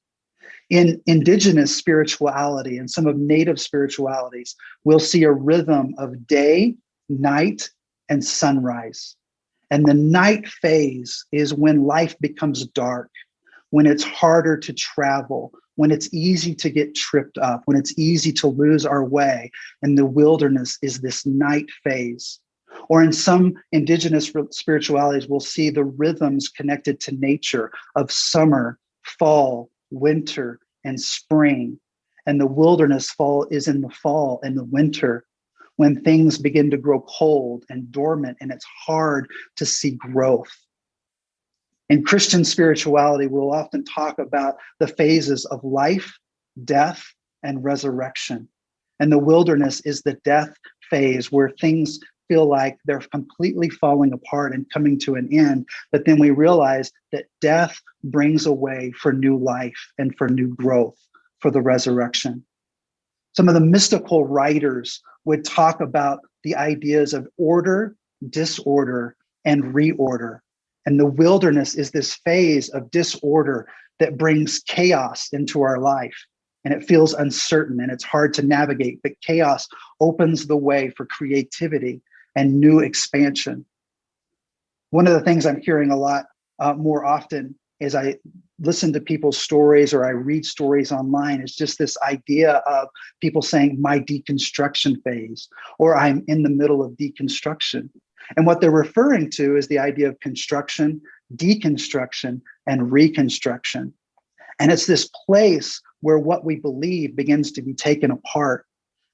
In 0.70 1.02
indigenous 1.08 1.76
spirituality 1.76 2.78
and 2.78 2.90
some 2.90 3.08
of 3.08 3.18
native 3.18 3.60
spiritualities, 3.60 4.56
we'll 4.84 5.00
see 5.00 5.24
a 5.24 5.32
rhythm 5.32 5.94
of 5.98 6.28
day, 6.28 6.76
night, 7.10 7.70
and 8.10 8.24
sunrise. 8.24 9.16
And 9.72 9.86
the 9.86 9.94
night 9.94 10.48
phase 10.48 11.26
is 11.32 11.54
when 11.54 11.84
life 11.84 12.16
becomes 12.20 12.66
dark, 12.68 13.10
when 13.72 13.88
it's 13.88 14.04
harder 14.04 14.56
to 14.58 14.74
travel, 14.74 15.52
when 15.76 15.92
it's 15.92 16.14
easy 16.14 16.54
to 16.56 16.70
get 16.70 16.96
tripped 16.96 17.38
up, 17.40 17.64
when 17.66 17.78
it's 17.78 17.98
easy 17.98 18.32
to 18.34 18.48
lose 18.48 18.86
our 18.86 19.04
way. 19.04 19.52
And 19.82 19.98
the 19.98 20.06
wilderness 20.06 20.78
is 20.82 21.02
this 21.02 21.26
night 21.26 21.70
phase. 21.84 22.40
Or 22.90 23.02
in 23.02 23.14
some 23.14 23.54
indigenous 23.72 24.32
spiritualities, 24.52 25.28
we'll 25.28 25.40
see 25.40 25.70
the 25.70 25.86
rhythms 25.86 26.50
connected 26.50 27.00
to 27.02 27.16
nature 27.16 27.72
of 27.96 28.12
summer, 28.12 28.80
fall, 29.04 29.70
winter, 29.92 30.60
and 30.84 31.00
spring, 31.00 31.80
and 32.26 32.40
the 32.40 32.48
wilderness 32.48 33.12
fall 33.12 33.48
is 33.52 33.68
in 33.68 33.82
the 33.82 33.90
fall 33.90 34.40
and 34.44 34.58
the 34.58 34.64
winter 34.64 35.26
when 35.76 36.02
things 36.02 36.38
begin 36.38 36.70
to 36.72 36.78
grow 36.78 37.02
cold 37.02 37.66
and 37.70 37.92
dormant 37.92 38.38
and 38.40 38.52
it's 38.52 38.66
hard 38.86 39.28
to 39.56 39.66
see 39.66 39.92
growth. 39.92 40.52
In 41.90 42.04
Christian 42.04 42.46
spirituality, 42.46 43.28
we'll 43.28 43.54
often 43.54 43.84
talk 43.84 44.20
about 44.20 44.56
the 44.80 44.88
phases 44.88 45.46
of 45.46 45.64
life, 45.64 46.18
death, 46.64 47.04
and 47.44 47.64
resurrection. 47.64 48.48
And 49.00 49.12
the 49.12 49.20
wilderness 49.20 49.82
is 49.82 50.02
the 50.02 50.18
death 50.24 50.54
phase 50.90 51.32
where 51.32 51.52
things 51.60 52.00
feel 52.28 52.46
like 52.46 52.78
they're 52.86 53.00
completely 53.00 53.70
falling 53.70 54.14
apart 54.14 54.54
and 54.54 54.70
coming 54.72 55.00
to 55.00 55.16
an 55.16 55.28
end. 55.32 55.68
But 55.92 56.06
then 56.06 56.20
we 56.20 56.32
realize 56.32 56.92
that 57.12 57.26
death 57.42 57.80
brings 58.04 58.46
a 58.46 58.54
way 58.54 58.92
for 59.00 59.14
new 59.14 59.38
life 59.38 59.92
and 59.98 60.16
for 60.18 60.30
new 60.30 60.56
growth 60.56 60.98
for 61.40 61.52
the 61.52 61.62
resurrection. 61.62 62.44
Some 63.36 63.48
of 63.48 63.54
the 63.54 63.60
mystical 63.60 64.26
writers 64.26 65.02
would 65.26 65.44
talk 65.44 65.82
about 65.82 66.20
the 66.44 66.56
ideas 66.56 67.14
of 67.14 67.28
order, 67.38 67.96
disorder, 68.30 69.16
and 69.46 69.64
reorder. 69.74 70.40
And 70.86 71.00
the 71.00 71.06
wilderness 71.06 71.76
is 71.76 71.92
this 71.92 72.16
phase 72.16 72.70
of 72.70 72.92
disorder 72.92 73.68
that 74.00 74.18
brings 74.18 74.60
chaos 74.60 75.30
into 75.32 75.62
our 75.62 75.80
life. 75.80 76.16
And 76.66 76.74
it 76.74 76.86
feels 76.86 77.14
uncertain 77.14 77.82
and 77.82 77.92
it's 77.92 78.04
hard 78.04 78.34
to 78.36 78.42
navigate, 78.42 79.00
but 79.04 79.20
chaos 79.22 79.68
opens 80.00 80.48
the 80.48 80.58
way 80.58 80.90
for 80.96 81.06
creativity 81.06 82.02
and 82.36 82.60
new 82.60 82.80
expansion. 82.80 83.66
One 84.90 85.08
of 85.08 85.14
the 85.14 85.22
things 85.22 85.46
I'm 85.46 85.62
hearing 85.62 85.92
a 85.92 85.98
lot 85.98 86.26
uh, 86.60 86.74
more 86.74 87.06
often 87.06 87.56
as 87.82 87.96
I 87.96 88.18
listen 88.60 88.94
to 88.94 89.02
people's 89.02 89.38
stories 89.38 89.94
or 89.94 90.06
I 90.06 90.10
read 90.10 90.46
stories 90.46 90.92
online 90.92 91.42
is 91.42 91.56
just 91.56 91.78
this 91.78 91.98
idea 92.02 92.62
of 92.68 92.88
people 93.22 93.42
saying 93.42 93.82
my 93.82 94.00
deconstruction 94.00 95.02
phase 95.04 95.50
or 95.80 95.96
I'm 95.98 96.24
in 96.28 96.44
the 96.44 96.50
middle 96.50 96.84
of 96.84 96.94
deconstruction. 96.94 97.90
And 98.38 98.46
what 98.46 98.62
they're 98.62 98.72
referring 98.72 99.30
to 99.32 99.58
is 99.58 99.68
the 99.68 99.80
idea 99.80 100.08
of 100.08 100.20
construction, 100.22 101.02
deconstruction, 101.36 102.42
and 102.68 102.92
reconstruction. 102.92 103.94
And 104.60 104.72
it's 104.72 104.86
this 104.86 105.10
place 105.26 105.82
where 106.02 106.20
what 106.20 106.46
we 106.46 106.56
believe 106.56 107.16
begins 107.16 107.52
to 107.54 107.62
be 107.62 107.74
taken 107.74 108.12
apart 108.12 108.66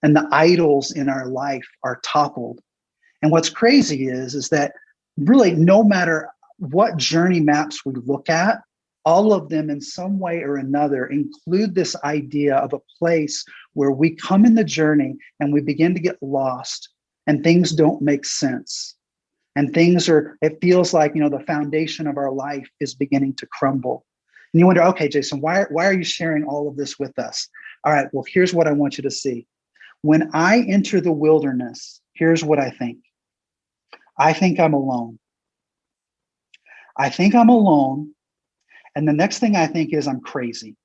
and 0.03 0.15
the 0.15 0.27
idols 0.31 0.91
in 0.91 1.09
our 1.09 1.27
life 1.27 1.67
are 1.83 1.99
toppled. 2.03 2.59
And 3.21 3.31
what's 3.31 3.49
crazy 3.49 4.07
is, 4.07 4.35
is 4.35 4.49
that 4.49 4.73
really 5.17 5.53
no 5.53 5.83
matter 5.83 6.29
what 6.57 6.97
journey 6.97 7.39
maps 7.39 7.85
we 7.85 7.93
look 8.05 8.29
at, 8.29 8.59
all 9.05 9.33
of 9.33 9.49
them 9.49 9.69
in 9.69 9.81
some 9.81 10.19
way 10.19 10.41
or 10.41 10.57
another 10.57 11.07
include 11.07 11.73
this 11.73 11.95
idea 12.03 12.55
of 12.57 12.73
a 12.73 12.81
place 12.99 13.45
where 13.73 13.91
we 13.91 14.15
come 14.15 14.45
in 14.45 14.55
the 14.55 14.63
journey 14.63 15.15
and 15.39 15.53
we 15.53 15.61
begin 15.61 15.93
to 15.93 15.99
get 15.99 16.21
lost 16.21 16.89
and 17.25 17.43
things 17.43 17.71
don't 17.71 18.01
make 18.01 18.25
sense. 18.25 18.95
And 19.55 19.73
things 19.73 20.07
are 20.09 20.37
it 20.41 20.59
feels 20.61 20.93
like 20.93 21.15
you 21.15 21.21
know 21.21 21.29
the 21.29 21.45
foundation 21.45 22.07
of 22.07 22.17
our 22.17 22.31
life 22.31 22.69
is 22.79 22.93
beginning 22.93 23.33
to 23.35 23.47
crumble. 23.47 24.05
And 24.53 24.59
you 24.59 24.65
wonder 24.65 24.83
okay 24.83 25.07
jason 25.07 25.41
why, 25.41 25.63
why 25.69 25.85
are 25.85 25.93
you 25.93 26.03
sharing 26.03 26.43
all 26.43 26.67
of 26.67 26.77
this 26.77 26.99
with 26.99 27.17
us? 27.17 27.47
All 27.83 27.93
right 27.93 28.07
well 28.13 28.25
here's 28.27 28.53
what 28.53 28.67
i 28.67 28.71
want 28.71 28.97
you 28.97 29.01
to 29.03 29.11
see. 29.11 29.47
When 30.01 30.29
i 30.33 30.61
enter 30.67 31.01
the 31.01 31.11
wilderness 31.11 32.01
here's 32.13 32.43
what 32.43 32.59
i 32.59 32.69
think 32.69 32.99
i 34.19 34.33
think 34.33 34.59
i'm 34.59 34.73
alone 34.73 35.17
i 36.97 37.09
think 37.09 37.33
i'm 37.33 37.49
alone 37.49 38.13
and 38.95 39.07
the 39.07 39.13
next 39.13 39.39
thing 39.39 39.55
I 39.55 39.67
think 39.67 39.93
is 39.93 40.07
I'm 40.07 40.21
crazy. 40.21 40.75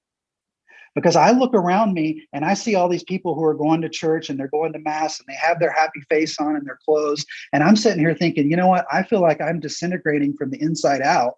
Because 0.94 1.16
I 1.16 1.32
look 1.32 1.54
around 1.54 1.92
me 1.92 2.24
and 2.32 2.44
I 2.44 2.54
see 2.54 2.76
all 2.76 2.88
these 2.88 3.02
people 3.02 3.34
who 3.34 3.42
are 3.42 3.54
going 3.54 3.80
to 3.80 3.88
church 3.88 4.30
and 4.30 4.38
they're 4.38 4.46
going 4.46 4.72
to 4.74 4.78
mass 4.78 5.18
and 5.18 5.26
they 5.26 5.34
have 5.34 5.58
their 5.58 5.72
happy 5.72 6.00
face 6.08 6.38
on 6.38 6.54
and 6.54 6.64
their 6.64 6.78
clothes. 6.84 7.26
And 7.52 7.64
I'm 7.64 7.74
sitting 7.74 7.98
here 7.98 8.14
thinking, 8.14 8.48
you 8.48 8.56
know 8.56 8.68
what? 8.68 8.86
I 8.92 9.02
feel 9.02 9.20
like 9.20 9.40
I'm 9.40 9.58
disintegrating 9.58 10.34
from 10.36 10.50
the 10.50 10.62
inside 10.62 11.02
out. 11.02 11.34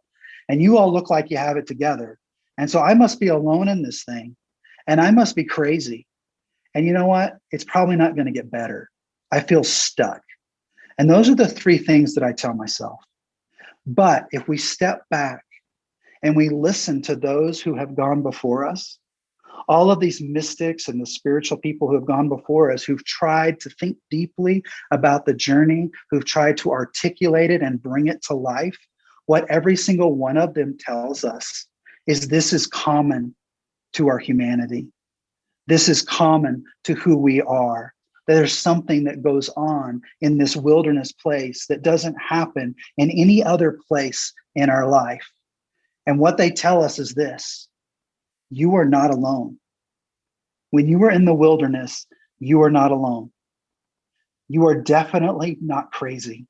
And 0.50 0.60
you 0.60 0.76
all 0.76 0.92
look 0.92 1.08
like 1.08 1.30
you 1.30 1.38
have 1.38 1.56
it 1.56 1.66
together. 1.66 2.18
And 2.58 2.70
so 2.70 2.80
I 2.80 2.92
must 2.92 3.18
be 3.18 3.28
alone 3.28 3.68
in 3.68 3.82
this 3.82 4.04
thing. 4.04 4.36
And 4.86 5.00
I 5.00 5.10
must 5.10 5.34
be 5.34 5.44
crazy. 5.44 6.06
And 6.74 6.84
you 6.84 6.92
know 6.92 7.06
what? 7.06 7.38
It's 7.50 7.64
probably 7.64 7.96
not 7.96 8.14
going 8.14 8.26
to 8.26 8.32
get 8.32 8.50
better. 8.50 8.90
I 9.32 9.40
feel 9.40 9.64
stuck. 9.64 10.20
And 10.98 11.10
those 11.10 11.28
are 11.28 11.34
the 11.34 11.48
three 11.48 11.78
things 11.78 12.14
that 12.14 12.24
I 12.24 12.32
tell 12.32 12.54
myself. 12.54 13.00
But 13.86 14.26
if 14.32 14.48
we 14.48 14.58
step 14.58 15.02
back 15.10 15.44
and 16.22 16.34
we 16.34 16.48
listen 16.48 17.02
to 17.02 17.14
those 17.14 17.60
who 17.60 17.76
have 17.76 17.94
gone 17.94 18.22
before 18.22 18.66
us, 18.66 18.98
all 19.68 19.90
of 19.90 20.00
these 20.00 20.20
mystics 20.20 20.88
and 20.88 21.00
the 21.00 21.06
spiritual 21.06 21.58
people 21.58 21.88
who 21.88 21.94
have 21.94 22.06
gone 22.06 22.28
before 22.28 22.70
us, 22.70 22.84
who've 22.84 23.04
tried 23.04 23.60
to 23.60 23.70
think 23.70 23.96
deeply 24.10 24.62
about 24.90 25.26
the 25.26 25.34
journey, 25.34 25.90
who've 26.10 26.24
tried 26.24 26.56
to 26.58 26.72
articulate 26.72 27.50
it 27.50 27.62
and 27.62 27.82
bring 27.82 28.06
it 28.06 28.22
to 28.22 28.34
life, 28.34 28.76
what 29.26 29.48
every 29.50 29.76
single 29.76 30.14
one 30.14 30.36
of 30.36 30.54
them 30.54 30.76
tells 30.78 31.24
us 31.24 31.66
is 32.06 32.28
this 32.28 32.52
is 32.52 32.66
common 32.66 33.34
to 33.94 34.08
our 34.08 34.18
humanity. 34.18 34.86
This 35.66 35.88
is 35.88 36.02
common 36.02 36.64
to 36.84 36.94
who 36.94 37.16
we 37.16 37.42
are. 37.42 37.92
There's 38.26 38.56
something 38.56 39.04
that 39.04 39.22
goes 39.22 39.48
on 39.50 40.02
in 40.20 40.38
this 40.38 40.56
wilderness 40.56 41.12
place 41.12 41.66
that 41.68 41.82
doesn't 41.82 42.16
happen 42.20 42.74
in 42.96 43.10
any 43.10 43.42
other 43.42 43.78
place 43.88 44.32
in 44.54 44.68
our 44.68 44.88
life. 44.88 45.26
And 46.06 46.18
what 46.18 46.36
they 46.36 46.50
tell 46.50 46.82
us 46.82 46.98
is 46.98 47.14
this 47.14 47.68
you 48.50 48.76
are 48.76 48.84
not 48.84 49.10
alone. 49.10 49.58
When 50.70 50.88
you 50.88 51.02
are 51.04 51.10
in 51.10 51.24
the 51.24 51.34
wilderness, 51.34 52.06
you 52.38 52.62
are 52.62 52.70
not 52.70 52.90
alone. 52.90 53.32
You 54.48 54.66
are 54.66 54.80
definitely 54.80 55.58
not 55.60 55.92
crazy. 55.92 56.46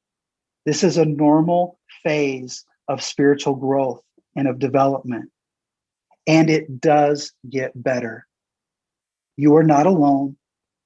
This 0.65 0.83
is 0.83 0.97
a 0.97 1.05
normal 1.05 1.79
phase 2.03 2.65
of 2.89 3.03
spiritual 3.03 3.55
growth 3.55 4.03
and 4.35 4.49
of 4.49 4.59
development. 4.59 5.31
And 6.27 6.51
it 6.51 6.81
does 6.81 7.33
get 7.49 7.81
better. 7.81 8.27
You 9.37 9.57
are 9.57 9.63
not 9.63 9.87
alone. 9.87 10.37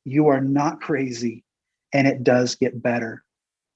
You 0.04 0.28
are 0.28 0.40
not 0.40 0.80
crazy. 0.80 1.44
And 1.92 2.06
it 2.06 2.22
does 2.22 2.54
get 2.54 2.82
better. 2.82 3.24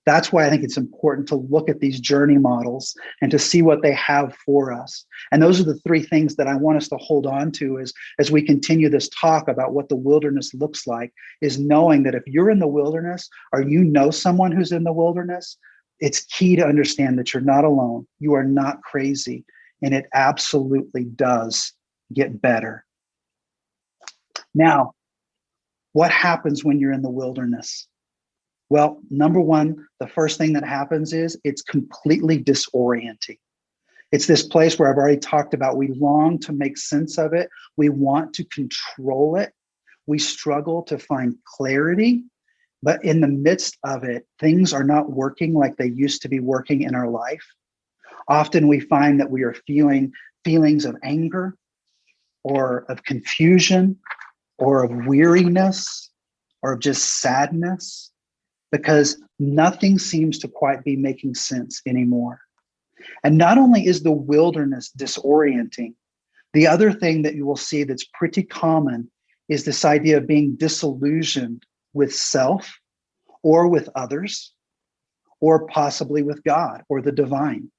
That's 0.07 0.31
why 0.31 0.47
I 0.47 0.51
think 0.51 0.63
it's 0.63 0.77
important 0.77 1.29
to 1.29 1.37
look 1.37 1.71
at 1.71 1.81
these 1.81 1.99
journey 1.99 2.37
models 2.37 2.95
and 3.23 3.31
to 3.31 3.39
see 3.39 3.63
what 3.63 3.83
they 3.83 3.93
have 3.95 4.37
for 4.45 4.71
us. 4.71 5.07
And 5.33 5.43
those 5.43 5.61
are 5.61 5.65
the 5.65 5.79
three 5.79 6.03
things 6.03 6.37
that 6.37 6.47
I 6.47 6.57
want 6.57 6.77
us 6.77 6.89
to 6.89 6.97
hold 6.99 7.27
on 7.27 7.51
to 7.53 7.79
as, 7.79 7.93
as 8.19 8.31
we 8.31 8.43
continue 8.43 8.91
this 8.91 9.09
talk 9.09 9.49
about 9.49 9.73
what 9.73 9.89
the 9.89 9.97
wilderness 9.97 10.53
looks 10.53 10.87
like, 10.87 11.13
is 11.41 11.59
knowing 11.59 12.03
that 12.03 12.15
if 12.15 12.23
you're 12.27 12.51
in 12.51 12.59
the 12.59 12.69
wilderness 12.69 13.29
or 13.53 13.63
you 13.63 13.83
know 13.83 14.11
someone 14.11 14.53
who's 14.53 14.73
in 14.73 14.85
the 14.85 14.93
wilderness, 14.93 15.57
it's 16.01 16.27
key 16.27 16.55
to 16.57 16.67
understand 16.67 17.19
that 17.19 17.33
you're 17.33 17.43
not 17.43 17.65
alone. 17.65 18.07
You 18.19 18.35
are 18.35 18.45
not 18.45 18.83
crazy. 18.83 19.45
And 19.83 19.95
it 19.95 20.07
absolutely 20.13 21.05
does 21.05 21.73
get 22.13 22.43
better. 22.43 22.85
Now, 24.55 24.93
what 25.95 26.11
happens 26.11 26.65
when 26.65 26.79
you're 26.79 26.93
in 26.93 27.03
the 27.03 27.09
wilderness? 27.09 27.89
Well, 28.69 29.01
number 29.11 29.41
one, 29.41 29.87
the 30.01 30.09
first 30.09 30.39
thing 30.39 30.53
that 30.55 30.65
happens 30.65 31.13
is 31.13 31.39
it's 31.45 31.63
completely 31.63 32.43
disorienting. 32.43 33.39
It's 34.11 34.27
this 34.27 34.43
place 34.43 34.79
where 34.79 34.91
I've 34.91 34.99
already 34.99 35.19
talked 35.19 35.55
about 35.55 35.77
we 35.77 35.89
long 35.89 36.39
to 36.41 36.53
make 36.53 36.77
sense 36.79 37.17
of 37.17 37.33
it, 37.33 37.49
we 37.77 37.89
want 37.89 38.35
to 38.35 38.45
control 38.47 39.37
it, 39.37 39.53
we 40.07 40.19
struggle 40.19 40.83
to 40.83 40.99
find 40.99 41.37
clarity. 41.57 42.25
But 42.83 43.03
in 43.05 43.21
the 43.21 43.29
midst 43.29 43.79
of 43.85 44.03
it, 44.05 44.27
things 44.41 44.73
are 44.75 44.85
not 44.85 45.11
working 45.11 45.55
like 45.55 45.77
they 45.77 45.89
used 45.89 46.23
to 46.23 46.29
be 46.29 46.41
working 46.41 46.83
in 46.83 46.95
our 46.95 47.09
life. 47.09 47.47
Often 48.29 48.67
we 48.67 48.81
find 48.81 49.21
that 49.21 49.31
we 49.31 49.43
are 49.43 49.55
feeling 49.67 50.13
feelings 50.45 50.85
of 50.85 50.97
anger 51.05 51.57
or 52.43 52.85
of 52.89 53.05
confusion 53.05 53.99
or 54.59 54.85
of 54.85 55.07
weariness 55.07 56.11
or 56.63 56.73
of 56.73 56.81
just 56.81 57.21
sadness 57.21 58.11
because 58.71 59.21
nothing 59.39 59.99
seems 59.99 60.39
to 60.39 60.49
quite 60.49 60.83
be 60.85 60.97
making 60.97 61.35
sense 61.35 61.81
anymore. 61.87 62.41
And 63.23 63.37
not 63.37 63.59
only 63.59 63.87
is 63.87 64.03
the 64.03 64.13
wilderness 64.13 64.91
disorienting, 64.97 65.95
the 66.53 66.67
other 66.67 66.93
thing 66.93 67.23
that 67.23 67.35
you 67.35 67.45
will 67.45 67.57
see 67.57 67.85
that's 67.85 68.07
pretty 68.15 68.43
common 68.43 69.11
is 69.49 69.65
this 69.65 69.85
idea 69.85 70.19
of 70.19 70.27
being 70.27 70.57
disillusioned 70.57 71.65
with 71.93 72.15
self 72.15 72.79
or 73.43 73.69
with 73.69 73.89
others, 73.95 74.55
or 75.41 75.67
possibly 75.67 76.23
with 76.23 76.43
God 76.45 76.83
or 76.89 77.03
the 77.03 77.13
divine, 77.13 77.71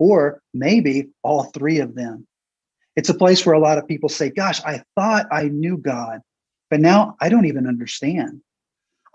or 0.00 0.42
maybe 0.52 1.10
all 1.22 1.44
three 1.44 1.78
of 1.78 1.94
them. 1.94 2.26
It's 3.00 3.08
a 3.08 3.14
place 3.14 3.46
where 3.46 3.54
a 3.54 3.58
lot 3.58 3.78
of 3.78 3.88
people 3.88 4.10
say, 4.10 4.28
Gosh, 4.28 4.62
I 4.62 4.82
thought 4.94 5.24
I 5.32 5.44
knew 5.44 5.78
God, 5.78 6.20
but 6.68 6.80
now 6.80 7.16
I 7.18 7.30
don't 7.30 7.46
even 7.46 7.66
understand. 7.66 8.42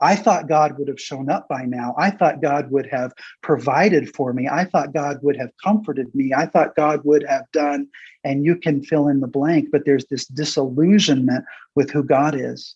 I 0.02 0.16
thought 0.16 0.48
God 0.48 0.80
would 0.80 0.88
have 0.88 1.00
shown 1.00 1.30
up 1.30 1.48
by 1.48 1.66
now. 1.66 1.94
I 1.96 2.10
thought 2.10 2.42
God 2.42 2.72
would 2.72 2.88
have 2.88 3.14
provided 3.44 4.10
for 4.16 4.34
me. 4.34 4.50
I 4.52 4.66
thought 4.66 4.92
God 4.92 5.20
would 5.22 5.38
have 5.38 5.52
comforted 5.64 6.16
me. 6.16 6.34
I 6.36 6.48
thought 6.48 6.76
God 6.76 7.02
would 7.04 7.24
have 7.28 7.44
done, 7.52 7.88
and 8.24 8.44
you 8.44 8.56
can 8.56 8.82
fill 8.82 9.08
in 9.08 9.20
the 9.20 9.28
blank, 9.28 9.70
but 9.72 9.86
there's 9.86 10.08
this 10.08 10.26
disillusionment 10.26 11.46
with 11.76 11.92
who 11.92 12.02
God 12.02 12.34
is. 12.34 12.76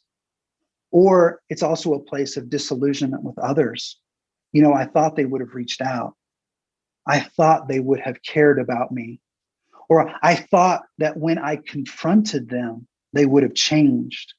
Or 0.91 1.41
it's 1.49 1.63
also 1.63 1.95
a 1.95 2.03
place 2.03 2.37
of 2.37 2.51
disillusionment 2.51 3.23
with 3.23 3.39
others. 3.39 3.97
You 4.51 4.61
know, 4.61 4.73
I 4.73 4.85
thought 4.85 5.15
they 5.15 5.25
would 5.25 5.41
have 5.41 5.55
reached 5.55 5.81
out. 5.81 6.13
I 7.07 7.21
thought 7.21 7.67
they 7.67 7.79
would 7.79 7.99
have 7.99 8.21
cared 8.21 8.59
about 8.59 8.91
me. 8.91 9.19
Or 9.89 10.13
I 10.21 10.35
thought 10.35 10.83
that 10.99 11.17
when 11.17 11.39
I 11.39 11.55
confronted 11.57 12.49
them, 12.49 12.87
they 13.13 13.25
would 13.25 13.43
have 13.43 13.55
changed. 13.55 14.33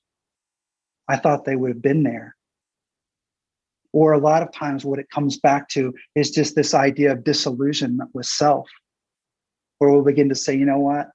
I 1.09 1.17
thought 1.17 1.45
they 1.45 1.57
would 1.57 1.71
have 1.71 1.83
been 1.83 2.05
there. 2.05 2.37
Or 3.93 4.13
a 4.13 4.19
lot 4.19 4.45
of 4.45 4.53
times, 4.53 4.85
what 4.85 5.01
it 5.01 5.11
comes 5.11 5.39
back 5.39 5.69
to 5.71 5.93
is 6.15 6.31
just 6.31 6.55
this 6.55 6.75
idea 6.75 7.11
of 7.11 7.25
disillusionment 7.25 8.11
with 8.15 8.27
self, 8.27 8.69
where 9.79 9.91
we'll 9.91 10.05
begin 10.05 10.29
to 10.29 10.37
say, 10.37 10.55
you 10.57 10.65
know 10.65 10.79
what? 10.79 11.09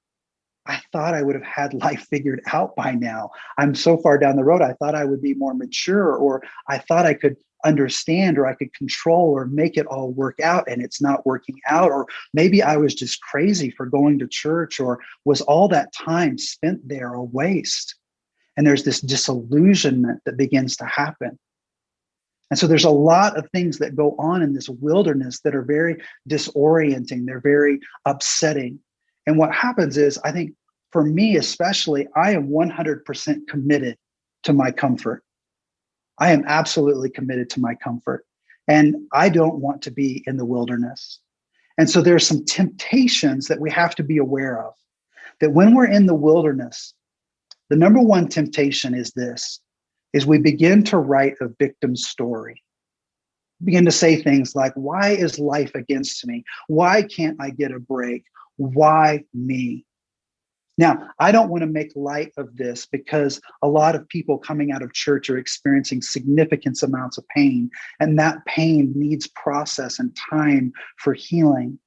I 0.65 0.81
thought 0.91 1.13
I 1.13 1.21
would 1.21 1.35
have 1.35 1.45
had 1.45 1.73
life 1.73 2.05
figured 2.09 2.41
out 2.51 2.75
by 2.75 2.91
now. 2.91 3.29
I'm 3.57 3.75
so 3.75 3.97
far 3.97 4.17
down 4.17 4.35
the 4.35 4.43
road. 4.43 4.61
I 4.61 4.73
thought 4.73 4.95
I 4.95 5.05
would 5.05 5.21
be 5.21 5.35
more 5.35 5.53
mature, 5.53 6.13
or 6.13 6.41
I 6.67 6.79
thought 6.79 7.05
I 7.05 7.13
could 7.13 7.37
understand, 7.65 8.37
or 8.37 8.45
I 8.45 8.53
could 8.53 8.73
control, 8.73 9.31
or 9.31 9.45
make 9.47 9.75
it 9.75 9.87
all 9.87 10.11
work 10.11 10.39
out, 10.39 10.69
and 10.69 10.81
it's 10.81 11.01
not 11.01 11.25
working 11.25 11.59
out. 11.67 11.91
Or 11.91 12.07
maybe 12.33 12.63
I 12.63 12.77
was 12.77 12.95
just 12.95 13.21
crazy 13.21 13.71
for 13.71 13.85
going 13.85 14.19
to 14.19 14.27
church, 14.27 14.79
or 14.79 14.99
was 15.25 15.41
all 15.41 15.67
that 15.69 15.93
time 15.93 16.37
spent 16.37 16.87
there 16.87 17.13
a 17.13 17.23
waste? 17.23 17.95
And 18.55 18.65
there's 18.65 18.83
this 18.83 19.01
disillusionment 19.01 20.21
that 20.25 20.37
begins 20.37 20.77
to 20.77 20.85
happen. 20.85 21.37
And 22.51 22.59
so 22.59 22.67
there's 22.67 22.85
a 22.85 22.89
lot 22.89 23.37
of 23.37 23.49
things 23.49 23.79
that 23.79 23.95
go 23.95 24.15
on 24.17 24.41
in 24.41 24.53
this 24.53 24.69
wilderness 24.69 25.41
that 25.41 25.55
are 25.55 25.63
very 25.63 25.97
disorienting, 26.29 27.25
they're 27.25 27.41
very 27.41 27.79
upsetting. 28.05 28.79
And 29.27 29.37
what 29.37 29.51
happens 29.53 29.97
is, 29.97 30.19
I 30.23 30.31
think 30.31 30.53
for 30.91 31.03
me 31.03 31.35
especially, 31.35 32.07
I 32.15 32.31
am 32.31 32.47
100% 32.47 33.47
committed 33.49 33.97
to 34.43 34.53
my 34.53 34.71
comfort. 34.71 35.24
I 36.19 36.31
am 36.31 36.43
absolutely 36.47 37.09
committed 37.09 37.49
to 37.51 37.59
my 37.59 37.75
comfort. 37.75 38.25
And 38.67 38.95
I 39.13 39.29
don't 39.29 39.59
want 39.59 39.81
to 39.83 39.91
be 39.91 40.23
in 40.25 40.37
the 40.37 40.45
wilderness. 40.45 41.19
And 41.77 41.89
so 41.89 42.01
there 42.01 42.15
are 42.15 42.19
some 42.19 42.45
temptations 42.45 43.47
that 43.47 43.59
we 43.59 43.69
have 43.71 43.95
to 43.95 44.03
be 44.03 44.17
aware 44.17 44.63
of. 44.63 44.73
That 45.41 45.53
when 45.53 45.75
we're 45.75 45.91
in 45.91 46.05
the 46.05 46.15
wilderness, 46.15 46.93
the 47.69 47.75
number 47.75 48.01
one 48.01 48.27
temptation 48.27 48.93
is 48.93 49.11
this 49.11 49.59
is 50.13 50.25
we 50.25 50.37
begin 50.37 50.81
to 50.81 50.97
write 50.97 51.35
a 51.41 51.49
victim 51.59 51.93
story. 51.95 52.63
Begin 53.63 53.83
to 53.83 53.91
say 53.91 54.21
things 54.21 54.55
like, 54.55 54.71
why 54.75 55.09
is 55.09 55.39
life 55.39 55.75
against 55.75 56.25
me? 56.25 56.45
Why 56.67 57.01
can't 57.01 57.35
I 57.41 57.49
get 57.49 57.73
a 57.73 57.79
break? 57.79 58.23
Why 58.55 59.25
me? 59.33 59.85
Now, 60.77 61.09
I 61.19 61.31
don't 61.31 61.49
want 61.49 61.61
to 61.61 61.67
make 61.67 61.93
light 61.95 62.33
of 62.37 62.57
this 62.57 62.85
because 62.85 63.39
a 63.61 63.67
lot 63.67 63.95
of 63.95 64.07
people 64.09 64.37
coming 64.37 64.71
out 64.71 64.81
of 64.81 64.93
church 64.93 65.29
are 65.29 65.37
experiencing 65.37 66.01
significant 66.01 66.83
amounts 66.83 67.17
of 67.17 67.25
pain, 67.29 67.69
and 67.99 68.19
that 68.19 68.45
pain 68.45 68.91
needs 68.95 69.27
process 69.27 69.99
and 69.99 70.15
time 70.29 70.73
for 70.97 71.13
healing. 71.13 71.79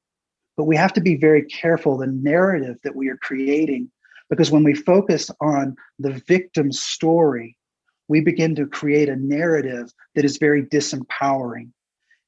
But 0.57 0.65
we 0.65 0.77
have 0.77 0.95
to 0.95 1.01
be 1.03 1.17
very 1.17 1.43
careful 1.45 1.99
the 1.99 2.07
narrative 2.07 2.77
that 2.83 2.97
we 2.97 3.09
are 3.09 3.19
creating 3.19 3.91
because 4.31 4.51
when 4.51 4.65
we 4.65 4.75
focus 4.75 5.31
on 5.41 5.77
the 5.99 6.23
victim's 6.27 6.81
story, 6.81 7.57
we 8.09 8.21
begin 8.21 8.55
to 8.55 8.67
create 8.67 9.09
a 9.09 9.17
narrative 9.17 9.93
that 10.15 10.25
is 10.25 10.39
very 10.39 10.63
disempowering. 10.65 11.71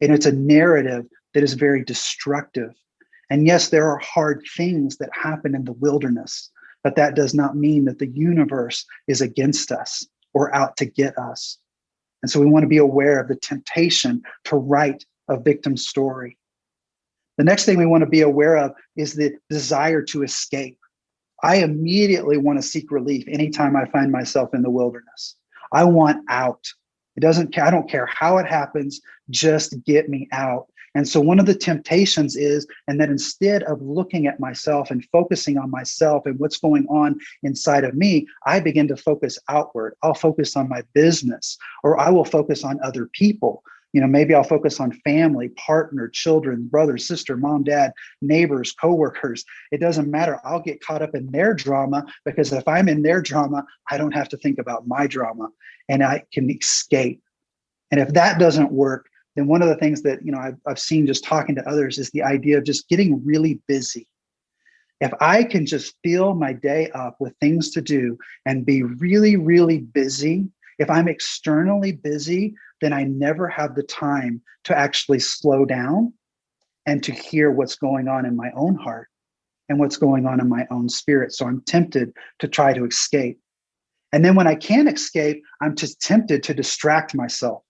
And 0.01 0.13
it's 0.13 0.27
a 0.27 0.33
narrative 0.33 1.07
that 1.35 1.43
is 1.43 1.55
very 1.55 1.85
destructive. 1.85 2.73
And 3.31 3.47
yes, 3.47 3.69
there 3.69 3.89
are 3.89 3.99
hard 3.99 4.45
things 4.57 4.97
that 4.99 5.11
happen 5.13 5.55
in 5.55 5.65
the 5.65 5.73
wilderness, 5.73 6.51
but 6.83 6.97
that 6.97 7.15
does 7.15 7.33
not 7.33 7.57
mean 7.57 7.85
that 7.85 7.99
the 7.99 8.09
universe 8.09 8.85
is 9.07 9.21
against 9.21 9.71
us 9.71 10.07
or 10.35 10.55
out 10.55 10.77
to 10.79 10.85
get 10.85 11.17
us. 11.17 11.59
And 12.23 12.31
so 12.31 12.41
we 12.41 12.47
want 12.47 12.65
to 12.65 12.69
be 12.69 12.79
aware 12.79 13.21
of 13.21 13.29
the 13.29 13.37
temptation 13.37 14.23
to 14.45 14.57
write 14.57 15.05
a 15.29 15.39
victim 15.39 15.77
story. 15.77 16.37
The 17.39 17.45
next 17.45 17.65
thing 17.65 17.79
we 17.79 17.87
want 17.87 18.03
to 18.03 18.11
be 18.11 18.21
aware 18.21 18.57
of 18.57 18.73
is 18.97 19.15
the 19.15 19.33
desire 19.49 20.03
to 20.03 20.23
escape. 20.23 20.79
I 21.43 21.57
immediately 21.57 22.37
want 22.37 22.59
to 22.59 22.63
seek 22.63 22.91
relief 22.91 23.25
anytime 23.29 23.77
I 23.77 23.87
find 23.87 24.13
myself 24.13 24.53
in 24.53 24.63
the 24.63 24.71
wilderness. 24.71 25.37
I 25.73 25.85
want 25.85 26.25
out. 26.29 26.67
It 27.17 27.21
doesn't 27.21 27.57
I 27.59 27.71
don't 27.71 27.89
care 27.89 28.07
how 28.07 28.39
it 28.39 28.47
happens, 28.47 29.01
just 29.31 29.75
get 29.85 30.09
me 30.09 30.29
out. 30.33 30.67
And 30.95 31.07
so 31.07 31.21
one 31.21 31.39
of 31.39 31.47
the 31.47 31.55
temptations 31.55 32.37
is, 32.37 32.67
and 32.89 33.01
that 33.01 33.11
instead 33.11 33.63
of 33.65 33.81
looking 33.81 34.27
at 34.27 34.41
myself 34.41 34.91
and 34.91 35.05
focusing 35.13 35.57
on 35.57 35.71
myself 35.71 36.27
and 36.27 36.39
what's 36.39 36.59
going 36.59 36.87
on 36.89 37.19
inside 37.43 37.85
of 37.85 37.95
me, 37.95 38.27
I 38.47 38.61
begin 38.61 38.89
to 38.89 38.97
focus 38.97 39.39
outward. 39.49 39.95
I'll 40.03 40.15
focus 40.15 40.57
on 40.57 40.69
my 40.69 40.83
business 40.93 41.57
or 41.85 41.99
I 41.99 42.11
will 42.11 42.25
focus 42.25 42.65
on 42.65 42.81
other 42.83 43.09
people. 43.13 43.63
You 43.93 44.01
know 44.01 44.07
maybe 44.07 44.35
i'll 44.35 44.45
focus 44.45 44.79
on 44.79 44.93
family 45.05 45.49
partner 45.49 46.07
children 46.07 46.69
brother 46.69 46.97
sister 46.97 47.37
mom 47.37 47.65
dad 47.65 47.93
neighbors 48.23 48.71
coworkers. 48.71 49.45
It 49.73 49.81
doesn't 49.81 50.09
matter. 50.09 50.39
I'll 50.45 50.63
get 50.63 50.81
caught 50.81 51.03
up 51.03 51.17
in 51.17 51.27
their 51.33 51.55
drama 51.55 52.07
because 52.25 52.53
if 52.53 52.69
i'm 52.69 52.89
in 52.89 53.03
their 53.03 53.21
drama 53.21 53.67
i 53.91 53.99
don't 53.99 54.15
have 54.15 54.29
to 54.29 54.37
think 54.37 54.61
about 54.61 54.87
my 54.87 55.09
drama 55.09 55.49
and 55.89 56.05
i 56.05 56.23
can 56.33 56.49
escape. 56.51 57.21
And 57.91 58.01
if 58.01 58.11
that 58.11 58.39
doesn't 58.39 58.71
work 58.71 59.10
then 59.41 59.49
one 59.49 59.63
of 59.63 59.69
the 59.69 59.77
things 59.77 60.03
that 60.03 60.25
you 60.25 60.33
know 60.33 60.39
I've, 60.39 60.59
I've 60.67 60.79
seen 60.79 61.07
just 61.07 61.25
talking 61.25 61.55
to 61.57 61.69
others 61.69 61.99
is 61.99 62.11
the 62.11 62.23
idea 62.23 62.59
of 62.59 62.65
just 62.65 62.89
getting 62.89 63.25
really 63.25 63.61
busy 63.67 64.07
if 65.01 65.13
i 65.21 65.43
can 65.43 65.65
just 65.65 65.95
fill 66.05 66.35
my 66.35 66.53
day 66.53 66.91
up 66.91 67.17
with 67.21 67.35
things 67.41 67.71
to 67.71 67.81
do 67.81 68.19
and 68.45 68.67
be 68.67 68.83
really 68.83 69.37
really 69.37 69.79
busy 69.79 70.47
if 70.79 70.91
i'm 70.91 71.09
externally 71.09 71.93
busy 71.93 72.55
then 72.81 72.93
I 72.93 73.05
never 73.05 73.49
have 73.49 73.75
the 73.75 73.83
time 73.83 74.43
to 74.65 74.77
actually 74.77 75.21
slow 75.21 75.65
down 75.65 76.13
and 76.87 77.03
to 77.05 77.13
hear 77.13 77.51
what's 77.51 77.77
going 77.77 78.09
on 78.09 78.27
in 78.27 78.37
my 78.37 78.51
own 78.57 78.75
heart 78.75 79.09
and 79.69 79.79
what's 79.79 79.97
going 79.97 80.27
on 80.27 80.41
in 80.41 80.49
my 80.49 80.67
own 80.71 80.89
spirit. 80.89 81.33
So 81.33 81.47
I'm 81.47 81.61
tempted 81.63 82.13
to 82.41 82.49
try 82.49 82.73
to 82.73 82.85
escape. 82.85 83.39
And 84.13 84.25
then 84.25 84.35
when 84.35 84.49
I 84.49 84.57
can't 84.57 84.89
escape, 84.89 85.43
I'm 85.61 85.77
just 85.77 86.01
tempted 86.01 86.43
to 86.45 86.55
distract 86.55 87.15
myself. 87.15 87.63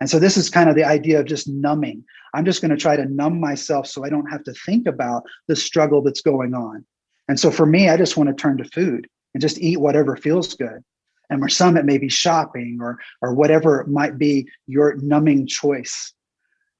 And 0.00 0.08
so 0.08 0.18
this 0.18 0.36
is 0.36 0.48
kind 0.48 0.70
of 0.70 0.76
the 0.76 0.84
idea 0.84 1.20
of 1.20 1.26
just 1.26 1.48
numbing. 1.48 2.04
I'm 2.34 2.44
just 2.44 2.62
going 2.62 2.70
to 2.70 2.76
try 2.76 2.96
to 2.96 3.04
numb 3.04 3.38
myself 3.38 3.86
so 3.86 4.04
I 4.04 4.08
don't 4.08 4.30
have 4.30 4.44
to 4.44 4.54
think 4.54 4.86
about 4.86 5.24
the 5.46 5.56
struggle 5.56 6.02
that's 6.02 6.22
going 6.22 6.54
on. 6.54 6.84
And 7.28 7.38
so 7.38 7.50
for 7.50 7.66
me, 7.66 7.88
I 7.88 7.96
just 7.96 8.16
want 8.16 8.28
to 8.28 8.34
turn 8.34 8.56
to 8.58 8.64
food 8.64 9.08
and 9.34 9.40
just 9.40 9.58
eat 9.58 9.80
whatever 9.80 10.16
feels 10.16 10.54
good 10.54 10.82
and 11.30 11.40
for 11.40 11.48
some 11.48 11.76
it 11.76 11.84
may 11.84 11.96
be 11.96 12.08
shopping 12.08 12.78
or 12.80 12.98
or 13.22 13.34
whatever 13.34 13.80
it 13.80 13.88
might 13.88 14.18
be 14.18 14.46
your 14.66 14.96
numbing 14.96 15.46
choice 15.46 16.12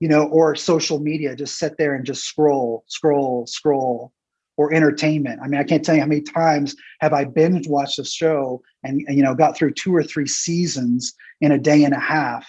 you 0.00 0.08
know 0.08 0.24
or 0.24 0.54
social 0.54 0.98
media 0.98 1.34
just 1.34 1.58
sit 1.58 1.78
there 1.78 1.94
and 1.94 2.04
just 2.04 2.24
scroll 2.24 2.84
scroll 2.88 3.46
scroll 3.46 4.12
or 4.56 4.74
entertainment 4.74 5.40
i 5.42 5.48
mean 5.48 5.60
i 5.60 5.64
can't 5.64 5.84
tell 5.84 5.94
you 5.94 6.00
how 6.00 6.06
many 6.06 6.20
times 6.20 6.76
have 7.00 7.12
i 7.12 7.24
binge 7.24 7.66
watched 7.68 7.98
a 7.98 8.04
show 8.04 8.60
and, 8.82 9.02
and 9.06 9.16
you 9.16 9.22
know 9.22 9.34
got 9.34 9.56
through 9.56 9.72
two 9.72 9.94
or 9.94 10.02
three 10.02 10.26
seasons 10.26 11.14
in 11.40 11.52
a 11.52 11.58
day 11.58 11.84
and 11.84 11.94
a 11.94 12.00
half 12.00 12.46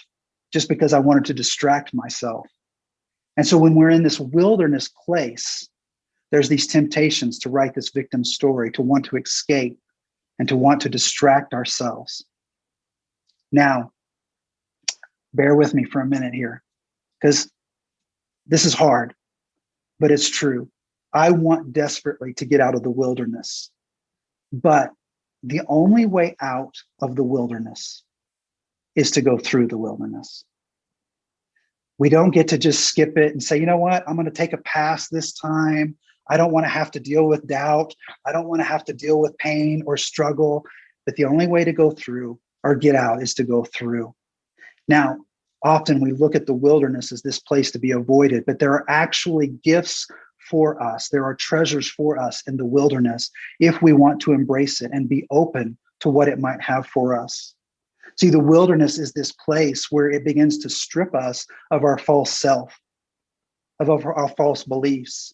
just 0.52 0.68
because 0.68 0.92
i 0.92 0.98
wanted 0.98 1.24
to 1.24 1.34
distract 1.34 1.92
myself 1.94 2.46
and 3.36 3.46
so 3.46 3.56
when 3.56 3.74
we're 3.74 3.90
in 3.90 4.02
this 4.02 4.20
wilderness 4.20 4.88
place 5.04 5.68
there's 6.32 6.48
these 6.48 6.66
temptations 6.66 7.38
to 7.40 7.50
write 7.50 7.74
this 7.74 7.90
victim 7.90 8.24
story 8.24 8.72
to 8.72 8.82
want 8.82 9.04
to 9.04 9.16
escape 9.16 9.78
and 10.38 10.48
to 10.48 10.56
want 10.56 10.80
to 10.80 10.88
distract 10.88 11.52
ourselves. 11.54 12.24
Now, 13.52 13.92
bear 15.34 15.54
with 15.54 15.74
me 15.74 15.84
for 15.84 16.00
a 16.00 16.06
minute 16.06 16.34
here, 16.34 16.62
because 17.20 17.50
this 18.46 18.64
is 18.64 18.72
hard, 18.72 19.14
but 20.00 20.10
it's 20.10 20.28
true. 20.28 20.70
I 21.12 21.30
want 21.30 21.74
desperately 21.74 22.32
to 22.34 22.46
get 22.46 22.60
out 22.60 22.74
of 22.74 22.82
the 22.82 22.90
wilderness, 22.90 23.70
but 24.52 24.90
the 25.42 25.60
only 25.68 26.06
way 26.06 26.34
out 26.40 26.74
of 27.02 27.14
the 27.14 27.24
wilderness 27.24 28.04
is 28.94 29.10
to 29.12 29.22
go 29.22 29.38
through 29.38 29.68
the 29.68 29.78
wilderness. 29.78 30.44
We 31.98 32.08
don't 32.08 32.30
get 32.30 32.48
to 32.48 32.58
just 32.58 32.84
skip 32.84 33.16
it 33.16 33.32
and 33.32 33.42
say, 33.42 33.58
you 33.58 33.66
know 33.66 33.76
what, 33.76 34.02
I'm 34.08 34.16
going 34.16 34.26
to 34.26 34.32
take 34.32 34.52
a 34.52 34.58
pass 34.58 35.08
this 35.08 35.32
time. 35.32 35.96
I 36.28 36.36
don't 36.36 36.52
want 36.52 36.64
to 36.64 36.70
have 36.70 36.90
to 36.92 37.00
deal 37.00 37.26
with 37.26 37.46
doubt. 37.46 37.94
I 38.26 38.32
don't 38.32 38.48
want 38.48 38.60
to 38.60 38.66
have 38.66 38.84
to 38.84 38.92
deal 38.92 39.20
with 39.20 39.36
pain 39.38 39.82
or 39.86 39.96
struggle. 39.96 40.64
But 41.04 41.16
the 41.16 41.24
only 41.24 41.46
way 41.46 41.64
to 41.64 41.72
go 41.72 41.90
through 41.90 42.38
or 42.64 42.74
get 42.74 42.94
out 42.94 43.22
is 43.22 43.34
to 43.34 43.44
go 43.44 43.64
through. 43.64 44.14
Now, 44.88 45.18
often 45.64 46.00
we 46.00 46.12
look 46.12 46.34
at 46.34 46.46
the 46.46 46.54
wilderness 46.54 47.12
as 47.12 47.22
this 47.22 47.38
place 47.38 47.70
to 47.72 47.78
be 47.78 47.90
avoided, 47.90 48.44
but 48.46 48.58
there 48.58 48.72
are 48.72 48.84
actually 48.88 49.48
gifts 49.48 50.06
for 50.48 50.82
us. 50.82 51.08
There 51.08 51.24
are 51.24 51.34
treasures 51.34 51.88
for 51.88 52.18
us 52.18 52.42
in 52.46 52.56
the 52.56 52.66
wilderness 52.66 53.30
if 53.60 53.80
we 53.80 53.92
want 53.92 54.20
to 54.22 54.32
embrace 54.32 54.80
it 54.80 54.90
and 54.92 55.08
be 55.08 55.26
open 55.30 55.76
to 56.00 56.08
what 56.08 56.28
it 56.28 56.38
might 56.38 56.60
have 56.60 56.86
for 56.86 57.18
us. 57.18 57.54
See, 58.18 58.30
the 58.30 58.40
wilderness 58.40 58.98
is 58.98 59.12
this 59.12 59.32
place 59.32 59.90
where 59.90 60.10
it 60.10 60.24
begins 60.24 60.58
to 60.58 60.68
strip 60.68 61.14
us 61.14 61.46
of 61.70 61.84
our 61.84 61.98
false 61.98 62.30
self, 62.30 62.78
of 63.80 63.88
our, 63.88 64.28
false 64.36 64.64
beliefs. 64.64 65.32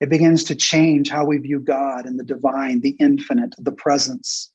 It 0.00 0.08
begins 0.08 0.44
to 0.44 0.54
change 0.54 1.10
how 1.10 1.24
we 1.24 1.38
view 1.38 1.60
God 1.60 2.06
and 2.06 2.18
the 2.18 2.24
divine, 2.24 2.80
the 2.80 2.96
infinite, 3.00 3.54
the 3.58 3.72
presence. 3.72 4.50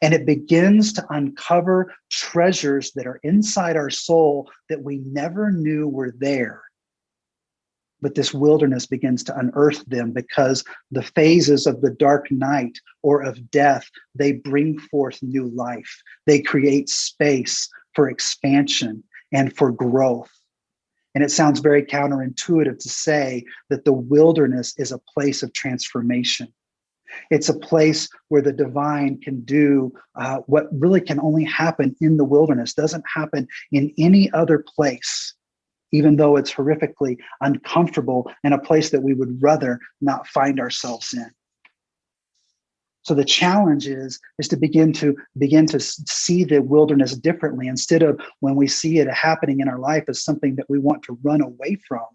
And 0.00 0.14
it 0.14 0.26
begins 0.26 0.92
to 0.94 1.06
uncover 1.10 1.94
treasures 2.10 2.92
that 2.92 3.06
are 3.06 3.20
inside 3.22 3.76
our 3.76 3.90
soul 3.90 4.50
that 4.68 4.82
we 4.82 4.98
never 4.98 5.50
knew 5.50 5.88
were 5.88 6.14
there 6.16 6.62
but 8.02 8.16
this 8.16 8.34
wilderness 8.34 8.84
begins 8.84 9.22
to 9.24 9.38
unearth 9.38 9.84
them 9.86 10.10
because 10.10 10.64
the 10.90 11.02
phases 11.02 11.66
of 11.66 11.80
the 11.80 11.90
dark 11.90 12.30
night 12.30 12.78
or 13.02 13.22
of 13.22 13.50
death 13.50 13.88
they 14.14 14.32
bring 14.32 14.78
forth 14.78 15.22
new 15.22 15.48
life. 15.48 16.02
They 16.26 16.42
create 16.42 16.88
space 16.88 17.68
for 17.94 18.10
expansion 18.10 19.04
and 19.32 19.56
for 19.56 19.70
growth. 19.70 20.30
And 21.14 21.22
it 21.22 21.30
sounds 21.30 21.60
very 21.60 21.84
counterintuitive 21.84 22.78
to 22.78 22.88
say 22.88 23.44
that 23.70 23.84
the 23.84 23.92
wilderness 23.92 24.74
is 24.78 24.92
a 24.92 25.00
place 25.14 25.42
of 25.42 25.52
transformation. 25.52 26.52
It's 27.30 27.50
a 27.50 27.58
place 27.58 28.08
where 28.28 28.40
the 28.40 28.52
divine 28.52 29.20
can 29.20 29.42
do 29.42 29.92
uh, 30.16 30.38
what 30.46 30.68
really 30.72 31.00
can 31.00 31.20
only 31.20 31.44
happen 31.44 31.94
in 32.00 32.16
the 32.16 32.24
wilderness 32.24 32.72
doesn't 32.72 33.04
happen 33.14 33.46
in 33.70 33.92
any 33.98 34.32
other 34.32 34.64
place 34.66 35.34
even 35.92 36.16
though 36.16 36.36
it's 36.36 36.52
horrifically 36.52 37.18
uncomfortable 37.40 38.30
and 38.42 38.54
a 38.54 38.58
place 38.58 38.90
that 38.90 39.02
we 39.02 39.14
would 39.14 39.40
rather 39.42 39.78
not 40.00 40.26
find 40.26 40.58
ourselves 40.58 41.12
in. 41.12 41.30
So 43.02 43.14
the 43.14 43.24
challenge 43.24 43.88
is 43.88 44.20
is 44.38 44.48
to 44.48 44.56
begin 44.56 44.92
to 44.94 45.16
begin 45.36 45.66
to 45.66 45.80
see 45.80 46.44
the 46.44 46.60
wilderness 46.60 47.16
differently 47.16 47.66
instead 47.66 48.02
of 48.02 48.20
when 48.40 48.54
we 48.54 48.68
see 48.68 48.98
it 48.98 49.12
happening 49.12 49.60
in 49.60 49.68
our 49.68 49.78
life 49.78 50.04
as 50.08 50.24
something 50.24 50.56
that 50.56 50.70
we 50.70 50.78
want 50.78 51.02
to 51.04 51.18
run 51.22 51.40
away 51.40 51.78
from 51.86 52.06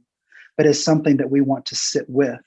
but 0.57 0.65
as 0.65 0.83
something 0.83 1.17
that 1.17 1.29
we 1.29 1.39
want 1.39 1.65
to 1.67 1.75
sit 1.75 2.05
with. 2.09 2.39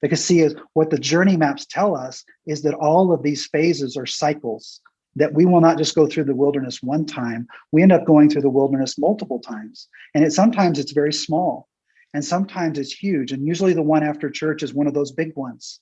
Because 0.00 0.24
see 0.24 0.40
is 0.40 0.54
what 0.72 0.90
the 0.90 0.98
journey 0.98 1.36
maps 1.36 1.66
tell 1.66 1.96
us 1.96 2.24
is 2.46 2.62
that 2.62 2.74
all 2.74 3.12
of 3.12 3.22
these 3.22 3.46
phases 3.46 3.96
are 3.96 4.06
cycles 4.06 4.80
that 5.16 5.32
we 5.32 5.46
will 5.46 5.60
not 5.60 5.78
just 5.78 5.94
go 5.94 6.06
through 6.06 6.24
the 6.24 6.34
wilderness 6.34 6.82
one 6.82 7.06
time 7.06 7.46
we 7.72 7.82
end 7.82 7.92
up 7.92 8.04
going 8.04 8.28
through 8.28 8.42
the 8.42 8.50
wilderness 8.50 8.98
multiple 8.98 9.40
times 9.40 9.88
and 10.14 10.24
it 10.24 10.32
sometimes 10.32 10.78
it's 10.78 10.92
very 10.92 11.12
small 11.12 11.68
and 12.12 12.24
sometimes 12.24 12.78
it's 12.78 12.92
huge 12.92 13.32
and 13.32 13.46
usually 13.46 13.72
the 13.72 13.82
one 13.82 14.02
after 14.02 14.30
church 14.30 14.62
is 14.62 14.74
one 14.74 14.86
of 14.86 14.94
those 14.94 15.12
big 15.12 15.34
ones 15.36 15.80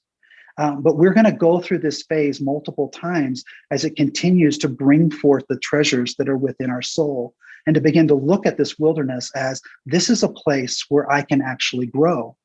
um, 0.58 0.82
but 0.82 0.96
we're 0.96 1.14
going 1.14 1.26
to 1.26 1.32
go 1.32 1.60
through 1.60 1.78
this 1.78 2.02
phase 2.02 2.40
multiple 2.40 2.88
times 2.88 3.44
as 3.70 3.84
it 3.84 3.96
continues 3.96 4.58
to 4.58 4.68
bring 4.68 5.10
forth 5.10 5.44
the 5.48 5.58
treasures 5.58 6.14
that 6.16 6.28
are 6.28 6.36
within 6.36 6.70
our 6.70 6.82
soul 6.82 7.34
and 7.66 7.74
to 7.74 7.80
begin 7.80 8.08
to 8.08 8.14
look 8.14 8.46
at 8.46 8.58
this 8.58 8.78
wilderness 8.78 9.30
as 9.34 9.60
this 9.86 10.10
is 10.10 10.22
a 10.22 10.28
place 10.28 10.84
where 10.88 11.10
I 11.10 11.22
can 11.22 11.40
actually 11.40 11.86
grow. 11.86 12.36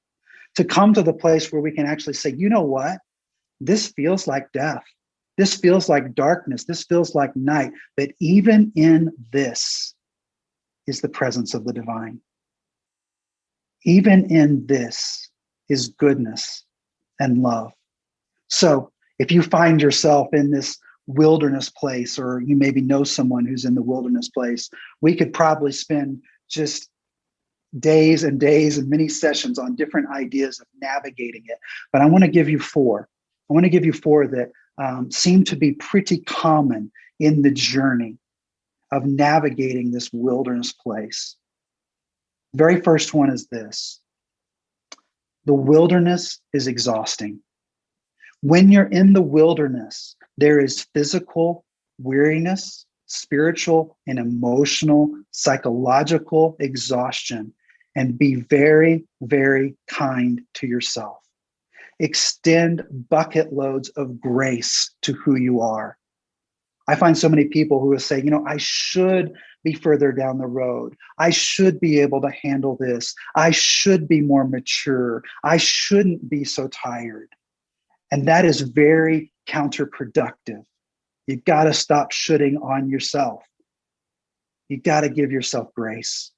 To 0.55 0.63
come 0.63 0.93
to 0.93 1.03
the 1.03 1.13
place 1.13 1.51
where 1.51 1.61
we 1.61 1.71
can 1.71 1.85
actually 1.85 2.13
say, 2.13 2.33
you 2.35 2.49
know 2.49 2.63
what? 2.63 2.99
This 3.59 3.87
feels 3.87 4.27
like 4.27 4.51
death. 4.53 4.83
This 5.37 5.55
feels 5.55 5.87
like 5.87 6.15
darkness. 6.15 6.65
This 6.65 6.83
feels 6.83 7.13
like 7.15 7.35
night. 7.35 7.71
But 7.95 8.11
even 8.19 8.71
in 8.75 9.11
this 9.31 9.93
is 10.87 11.01
the 11.01 11.09
presence 11.09 11.53
of 11.53 11.65
the 11.65 11.73
divine. 11.73 12.19
Even 13.83 14.25
in 14.31 14.65
this 14.65 15.29
is 15.69 15.89
goodness 15.89 16.65
and 17.19 17.41
love. 17.41 17.71
So 18.47 18.91
if 19.19 19.31
you 19.31 19.41
find 19.41 19.81
yourself 19.81 20.27
in 20.33 20.51
this 20.51 20.77
wilderness 21.07 21.69
place, 21.69 22.19
or 22.19 22.41
you 22.41 22.55
maybe 22.55 22.81
know 22.81 23.03
someone 23.03 23.45
who's 23.45 23.65
in 23.65 23.75
the 23.75 23.81
wilderness 23.81 24.29
place, 24.29 24.69
we 25.01 25.15
could 25.15 25.33
probably 25.33 25.71
spend 25.71 26.21
just 26.49 26.89
days 27.79 28.23
and 28.23 28.39
days 28.39 28.77
and 28.77 28.89
many 28.89 29.07
sessions 29.07 29.59
on 29.59 29.75
different 29.75 30.09
ideas 30.09 30.59
of 30.59 30.67
navigating 30.81 31.43
it. 31.45 31.57
But 31.91 32.01
I 32.01 32.05
want 32.05 32.23
to 32.23 32.29
give 32.29 32.49
you 32.49 32.59
four. 32.59 33.07
I 33.49 33.53
want 33.53 33.65
to 33.65 33.69
give 33.69 33.85
you 33.85 33.93
four 33.93 34.27
that 34.27 34.51
um, 34.77 35.11
seem 35.11 35.43
to 35.45 35.55
be 35.55 35.73
pretty 35.73 36.19
common 36.19 36.91
in 37.19 37.41
the 37.41 37.51
journey 37.51 38.17
of 38.91 39.05
navigating 39.05 39.91
this 39.91 40.09
wilderness 40.13 40.71
place. 40.71 41.35
very 42.53 42.81
first 42.81 43.13
one 43.13 43.29
is 43.29 43.47
this 43.47 43.99
the 45.45 45.53
wilderness 45.53 46.39
is 46.53 46.67
exhausting. 46.67 47.39
When 48.41 48.69
you're 48.69 48.85
in 48.85 49.13
the 49.13 49.21
wilderness, 49.21 50.15
there 50.37 50.59
is 50.59 50.85
physical 50.93 51.63
weariness, 51.99 52.85
spiritual 53.07 53.97
and 54.07 54.19
emotional, 54.19 55.09
psychological 55.31 56.55
exhaustion. 56.59 57.53
And 57.95 58.15
be 58.15 58.35
very, 58.35 59.05
very 59.21 59.75
kind 59.87 60.41
to 60.55 60.67
yourself. 60.67 61.17
Extend 61.99 62.83
bucket 63.09 63.51
loads 63.51 63.89
of 63.89 64.19
grace 64.19 64.93
to 65.01 65.13
who 65.13 65.35
you 65.35 65.61
are. 65.61 65.97
I 66.87 66.95
find 66.95 67.17
so 67.17 67.27
many 67.27 67.45
people 67.45 67.81
who 67.81 67.89
will 67.89 67.99
say, 67.99 68.21
you 68.21 68.29
know, 68.29 68.45
I 68.47 68.57
should 68.57 69.33
be 69.63 69.73
further 69.73 70.11
down 70.11 70.37
the 70.37 70.47
road. 70.47 70.95
I 71.17 71.31
should 71.31 71.79
be 71.79 71.99
able 71.99 72.21
to 72.21 72.29
handle 72.29 72.77
this. 72.79 73.13
I 73.35 73.51
should 73.51 74.07
be 74.07 74.21
more 74.21 74.47
mature. 74.47 75.23
I 75.43 75.57
shouldn't 75.57 76.29
be 76.29 76.45
so 76.45 76.69
tired. 76.69 77.29
And 78.11 78.27
that 78.27 78.45
is 78.45 78.61
very 78.61 79.33
counterproductive. 79.49 80.63
You've 81.25 81.43
got 81.43 81.65
to 81.65 81.73
stop 81.73 82.13
shooting 82.13 82.57
on 82.57 82.89
yourself. 82.89 83.43
You've 84.69 84.83
got 84.83 85.01
to 85.01 85.09
give 85.09 85.31
yourself 85.31 85.73
grace. 85.73 86.31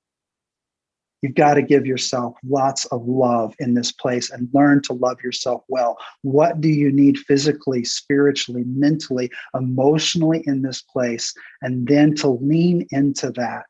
You've 1.21 1.35
got 1.35 1.55
to 1.55 1.61
give 1.61 1.85
yourself 1.85 2.37
lots 2.47 2.85
of 2.85 3.05
love 3.05 3.53
in 3.59 3.73
this 3.73 3.91
place 3.91 4.29
and 4.29 4.47
learn 4.53 4.81
to 4.83 4.93
love 4.93 5.21
yourself 5.21 5.63
well. 5.67 5.97
What 6.21 6.61
do 6.61 6.69
you 6.69 6.91
need 6.91 7.17
physically, 7.19 7.83
spiritually, 7.83 8.63
mentally, 8.65 9.29
emotionally 9.53 10.43
in 10.47 10.61
this 10.61 10.81
place? 10.81 11.33
And 11.61 11.87
then 11.87 12.15
to 12.15 12.29
lean 12.29 12.87
into 12.91 13.31
that. 13.31 13.65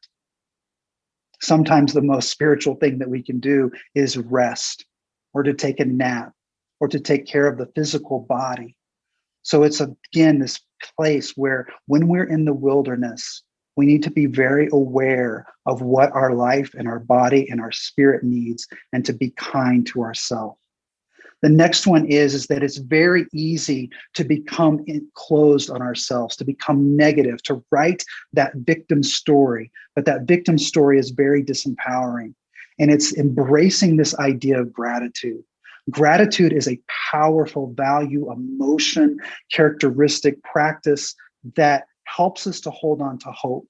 Sometimes 1.42 1.94
the 1.94 2.02
most 2.02 2.30
spiritual 2.30 2.76
thing 2.76 3.00
that 3.00 3.10
we 3.10 3.24
can 3.24 3.40
do 3.40 3.72
is 3.96 4.18
rest 4.18 4.86
or 5.34 5.42
to 5.44 5.54
take 5.54 5.80
a 5.80 5.86
nap 5.86 6.34
or 6.80 6.88
to 6.88 7.00
take 7.00 7.26
care 7.26 7.48
of 7.48 7.58
the 7.58 7.72
physical 7.76 8.20
body. 8.20 8.76
So 9.42 9.64
it's 9.64 9.82
again 9.82 10.40
this 10.40 10.60
place 10.98 11.34
where 11.36 11.68
when 11.88 12.08
we're 12.08 12.30
in 12.30 12.46
the 12.46 12.54
wilderness, 12.54 13.44
we 13.80 13.86
need 13.86 14.04
to 14.04 14.12
be 14.12 14.26
very 14.26 14.68
aware 14.74 15.46
of 15.66 15.82
what 15.82 16.12
our 16.12 16.34
life 16.34 16.74
and 16.78 16.86
our 16.86 17.00
body 17.00 17.50
and 17.50 17.62
our 17.62 17.72
spirit 17.72 18.26
needs 18.26 18.68
and 18.92 19.06
to 19.06 19.14
be 19.14 19.30
kind 19.38 19.88
to 19.88 20.02
ourselves. 20.02 20.60
The 21.42 21.48
next 21.48 21.88
one 21.88 22.06
is, 22.06 22.34
is 22.34 22.48
that 22.48 22.62
it's 22.62 22.76
very 22.76 23.26
easy 23.32 23.90
to 24.16 24.26
become 24.26 24.86
closed 25.14 25.70
on 25.70 25.82
ourselves, 25.82 26.36
to 26.36 26.44
become 26.44 26.98
negative, 26.98 27.42
to 27.44 27.64
write 27.72 28.04
that 28.34 28.52
victim 28.54 29.02
story. 29.02 29.72
But 29.96 30.04
that 30.04 30.24
victim 30.24 30.58
story 30.58 31.00
is 31.00 31.12
very 31.12 31.42
disempowering. 31.42 32.34
And 32.80 32.92
it's 32.92 33.16
embracing 33.16 33.96
this 33.96 34.14
idea 34.20 34.60
of 34.60 34.74
gratitude. 34.74 35.42
Gratitude 35.90 36.52
is 36.52 36.68
a 36.68 36.82
powerful 37.14 37.72
value, 37.78 38.30
emotion, 38.30 39.20
characteristic, 39.54 40.44
practice 40.44 41.16
that 41.56 41.86
helps 42.16 42.48
us 42.48 42.62
to 42.62 42.72
hold 42.72 43.02
on 43.02 43.18
to 43.20 43.32
hope. 43.32 43.68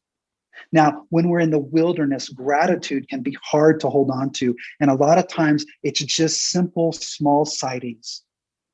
Now, 0.72 1.06
when 1.10 1.30
we're 1.30 1.40
in 1.40 1.52
the 1.52 1.60
wilderness, 1.60 2.30
gratitude 2.30 3.08
can 3.08 3.22
be 3.22 3.38
hard 3.42 3.80
to 3.82 3.90
hold 3.90 4.12
on 4.12 4.32
to. 4.34 4.56
And 4.80 4.90
a 4.90 4.96
lot 4.96 5.18
of 5.18 5.28
times 5.28 5.66
it's 5.84 6.00
just 6.00 6.50
simple, 6.50 6.92
small 6.92 7.46
sightings. 7.46 8.24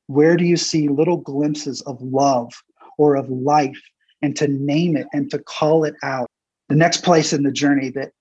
Where 0.08 0.38
do 0.38 0.46
you 0.46 0.58
see 0.58 0.88
little 0.88 1.18
glimpses 1.18 1.82
of 1.82 2.02
love 2.02 2.54
or 2.98 3.16
of 3.16 3.30
life 3.30 3.80
and 4.22 4.36
to 4.38 4.48
name 4.48 4.98
it 4.98 5.08
and 5.14 5.30
to 5.32 5.40
call 5.40 5.84
it 5.84 5.96
out? 6.04 6.28
The 6.70 6.76
next 6.76 7.04
place 7.04 7.34
in 7.34 7.44
the 7.44 7.52
journey 7.52 7.90
that 7.92 8.12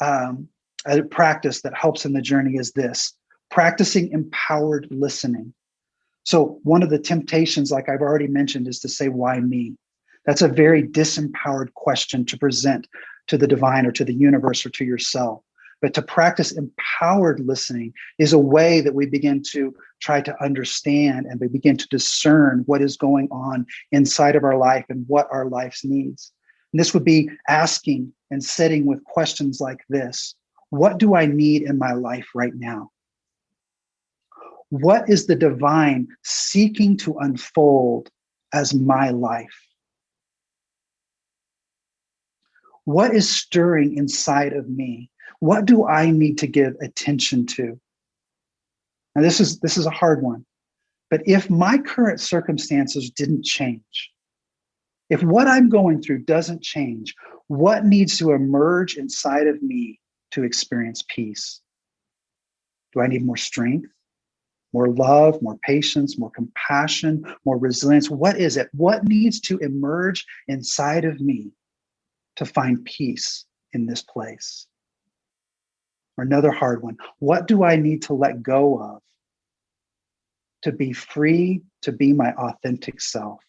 um, 0.00 0.48
a 0.86 1.02
practice 1.02 1.62
that 1.62 1.74
helps 1.74 2.04
in 2.04 2.12
the 2.12 2.22
journey 2.22 2.56
is 2.56 2.72
this 2.72 3.14
practicing 3.50 4.10
empowered 4.10 4.88
listening. 4.90 5.54
So, 6.24 6.58
one 6.62 6.82
of 6.82 6.90
the 6.90 6.98
temptations, 6.98 7.70
like 7.70 7.88
I've 7.88 8.00
already 8.00 8.26
mentioned, 8.26 8.66
is 8.66 8.80
to 8.80 8.88
say, 8.88 9.08
Why 9.08 9.40
me? 9.40 9.76
That's 10.26 10.42
a 10.42 10.48
very 10.48 10.82
disempowered 10.82 11.74
question 11.74 12.24
to 12.26 12.38
present 12.38 12.86
to 13.26 13.38
the 13.38 13.46
divine 13.46 13.86
or 13.86 13.92
to 13.92 14.04
the 14.04 14.14
universe 14.14 14.64
or 14.64 14.70
to 14.70 14.84
yourself. 14.84 15.42
But 15.82 15.92
to 15.94 16.02
practice 16.02 16.52
empowered 16.52 17.40
listening 17.40 17.92
is 18.18 18.32
a 18.32 18.38
way 18.38 18.80
that 18.80 18.94
we 18.94 19.06
begin 19.06 19.42
to 19.50 19.74
try 20.00 20.22
to 20.22 20.42
understand 20.42 21.26
and 21.26 21.40
we 21.40 21.48
begin 21.48 21.76
to 21.76 21.88
discern 21.88 22.62
what 22.66 22.80
is 22.80 22.96
going 22.96 23.28
on 23.30 23.66
inside 23.92 24.34
of 24.34 24.44
our 24.44 24.56
life 24.56 24.86
and 24.88 25.04
what 25.08 25.28
our 25.30 25.46
life's 25.46 25.84
needs. 25.84 26.32
And 26.72 26.80
this 26.80 26.94
would 26.94 27.04
be 27.04 27.28
asking 27.48 28.12
and 28.30 28.42
sitting 28.42 28.86
with 28.86 29.04
questions 29.04 29.60
like 29.60 29.80
this 29.90 30.34
What 30.70 30.98
do 30.98 31.14
I 31.14 31.26
need 31.26 31.62
in 31.62 31.76
my 31.76 31.92
life 31.92 32.28
right 32.34 32.54
now? 32.54 32.90
What 34.70 35.08
is 35.08 35.26
the 35.26 35.36
divine 35.36 36.08
seeking 36.22 36.96
to 36.98 37.18
unfold 37.18 38.08
as 38.52 38.74
my 38.74 39.10
life? 39.10 39.54
What 42.84 43.14
is 43.14 43.28
stirring 43.28 43.96
inside 43.96 44.52
of 44.52 44.68
me? 44.68 45.10
What 45.40 45.64
do 45.64 45.86
I 45.86 46.10
need 46.10 46.38
to 46.38 46.46
give 46.46 46.74
attention 46.80 47.46
to? 47.46 47.80
Now 49.14 49.22
this 49.22 49.40
is 49.40 49.58
this 49.60 49.76
is 49.76 49.86
a 49.86 49.90
hard 49.90 50.22
one. 50.22 50.44
But 51.10 51.22
if 51.26 51.48
my 51.48 51.78
current 51.78 52.20
circumstances 52.20 53.10
didn't 53.10 53.44
change, 53.44 54.10
if 55.10 55.22
what 55.22 55.46
I'm 55.46 55.68
going 55.68 56.02
through 56.02 56.24
doesn't 56.24 56.62
change, 56.62 57.14
what 57.46 57.84
needs 57.84 58.18
to 58.18 58.32
emerge 58.32 58.96
inside 58.96 59.46
of 59.46 59.62
me 59.62 60.00
to 60.32 60.44
experience 60.44 61.04
peace? 61.08 61.60
Do 62.92 63.00
I 63.00 63.06
need 63.06 63.24
more 63.24 63.36
strength, 63.36 63.88
more 64.72 64.88
love, 64.88 65.40
more 65.42 65.58
patience, 65.58 66.18
more 66.18 66.30
compassion, 66.30 67.24
more 67.44 67.58
resilience? 67.58 68.10
What 68.10 68.38
is 68.38 68.56
it? 68.56 68.68
What 68.72 69.04
needs 69.04 69.40
to 69.42 69.58
emerge 69.58 70.24
inside 70.48 71.04
of 71.04 71.20
me 71.20 71.52
to 72.36 72.46
find 72.46 72.84
peace 72.84 73.44
in 73.72 73.86
this 73.86 74.02
place? 74.02 74.66
Or 76.16 76.24
another 76.24 76.52
hard 76.52 76.82
one 76.82 76.96
what 77.18 77.48
do 77.48 77.64
I 77.64 77.76
need 77.76 78.02
to 78.02 78.14
let 78.14 78.42
go 78.42 78.80
of 78.80 79.02
to 80.62 80.72
be 80.72 80.92
free 80.92 81.62
to 81.82 81.92
be 81.92 82.12
my 82.12 82.32
authentic 82.34 83.00
self? 83.00 83.40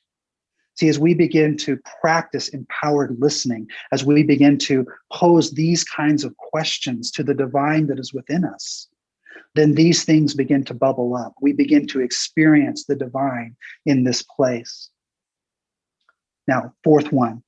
See, 0.76 0.89
as 0.89 1.00
we 1.00 1.13
begin 1.13 1.56
to 1.58 1.80
practice 2.02 2.50
empowered 2.50 3.15
listening, 3.19 3.69
as 3.93 4.04
we 4.04 4.24
begin 4.24 4.58
to 4.60 4.86
pose 5.12 5.52
these 5.52 5.86
kinds 5.86 6.26
of 6.26 6.36
questions 6.36 7.12
to 7.12 7.24
the 7.24 7.34
divine 7.34 7.88
that 7.88 8.00
is 8.00 8.13
within 8.13 8.43
us, 8.43 8.89
then 9.54 9.74
these 9.74 10.04
things 10.04 10.34
begin 10.34 10.65
to 10.65 10.74
bubble 10.74 11.15
up. 11.15 11.34
We 11.39 11.54
begin 11.54 11.88
to 11.88 12.02
experience 12.02 12.86
the 12.86 12.95
divine 12.95 13.56
in 13.86 14.04
this 14.04 14.21
place. 14.21 14.89
Now, 16.45 16.74
fourth 16.84 17.13
one 17.13 17.41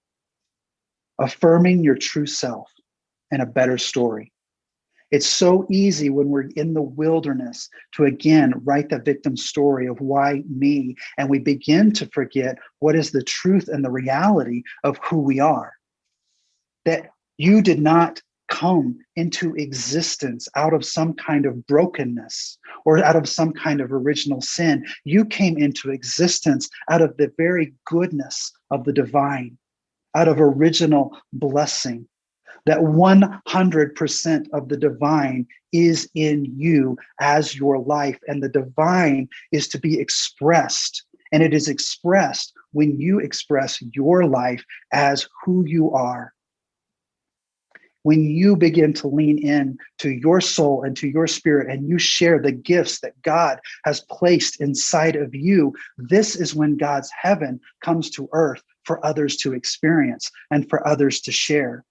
affirming 1.20 1.84
your 1.84 1.96
true 1.96 2.26
self 2.26 2.72
and 3.32 3.42
a 3.42 3.46
better 3.46 3.78
story. 3.78 4.32
It's 5.10 5.28
so 5.28 5.66
easy 5.70 6.10
when 6.10 6.28
we're 6.28 6.50
in 6.56 6.74
the 6.74 6.82
wilderness 6.82 7.70
to 7.94 8.06
again 8.06 8.54
write 8.66 8.90
the 8.90 9.00
victim 9.00 9.38
story 9.38 9.88
of 9.88 10.02
why 10.02 10.44
me, 10.50 10.96
and 11.18 11.30
we 11.30 11.40
begin 11.40 11.94
to 11.94 12.08
forget 12.08 12.58
what 12.80 12.96
is 12.96 13.12
the 13.12 13.24
truth 13.24 13.70
and 13.70 13.86
the 13.86 13.92
reality 13.92 14.64
of 14.84 14.98
who 15.04 15.20
we 15.20 15.40
are. 15.40 15.74
That 16.84 17.12
you 17.38 17.62
did 17.62 17.80
not 17.80 18.22
come 18.50 18.98
into 19.16 19.56
existence 19.56 20.48
out 20.56 20.74
of 20.74 20.86
some 20.86 21.14
kind 21.14 21.46
of 21.46 21.66
brokenness 21.68 22.58
or 22.86 23.04
out 23.04 23.16
of 23.16 23.28
some 23.28 23.54
kind 23.54 23.82
of 23.82 23.92
original 23.92 24.42
sin. 24.42 24.86
You 25.04 25.26
came 25.26 25.58
into 25.58 25.92
existence 25.92 26.70
out 26.90 27.02
of 27.02 27.16
the 27.18 27.32
very 27.38 27.74
goodness 27.86 28.52
of 28.72 28.84
the 28.84 28.94
divine, 28.94 29.58
out 30.18 30.28
of 30.28 30.42
original 30.42 31.16
blessing 31.32 32.08
that 32.66 32.80
100% 32.80 34.48
of 34.52 34.68
the 34.68 34.78
divine 34.78 35.48
is 35.72 36.10
in 36.16 36.44
you 36.58 36.98
as 37.22 37.56
your 37.56 37.80
life, 37.80 38.20
and 38.28 38.42
the 38.42 38.50
divine 38.50 39.30
is 39.52 39.68
to 39.70 39.80
be 39.80 40.00
expressed. 40.00 41.04
And 41.32 41.44
it 41.44 41.54
is 41.54 41.70
expressed 41.70 42.52
when 42.72 43.00
you 43.00 43.20
express 43.20 43.82
your 43.94 44.26
life 44.26 44.66
as 44.92 45.30
who 45.46 45.66
you 45.66 45.92
are. 45.92 46.34
When 48.04 48.24
you 48.24 48.56
begin 48.56 48.94
to 48.94 49.08
lean 49.08 49.38
in 49.38 49.78
to 50.00 50.10
your 50.10 50.42
soul 50.42 50.84
and 50.84 50.96
to 50.98 51.08
your 51.08 51.28
spirit, 51.28 51.70
and 51.70 51.88
you 51.88 52.00
share 52.00 52.42
the 52.42 52.52
gifts 52.52 53.02
that 53.02 53.22
God 53.22 53.60
has 53.86 54.02
placed 54.10 54.60
inside 54.60 55.16
of 55.16 55.36
you, 55.36 55.74
this 55.98 56.36
is 56.36 56.56
when 56.56 56.76
God's 56.76 57.12
heaven 57.12 57.60
comes 57.82 58.10
to 58.12 58.28
earth 58.34 58.64
for 58.88 59.06
others 59.06 59.36
to 59.38 59.54
experience 59.54 60.32
and 60.50 60.68
for 60.70 60.88
others 60.88 61.22
to 61.22 61.32
share. 61.32 61.84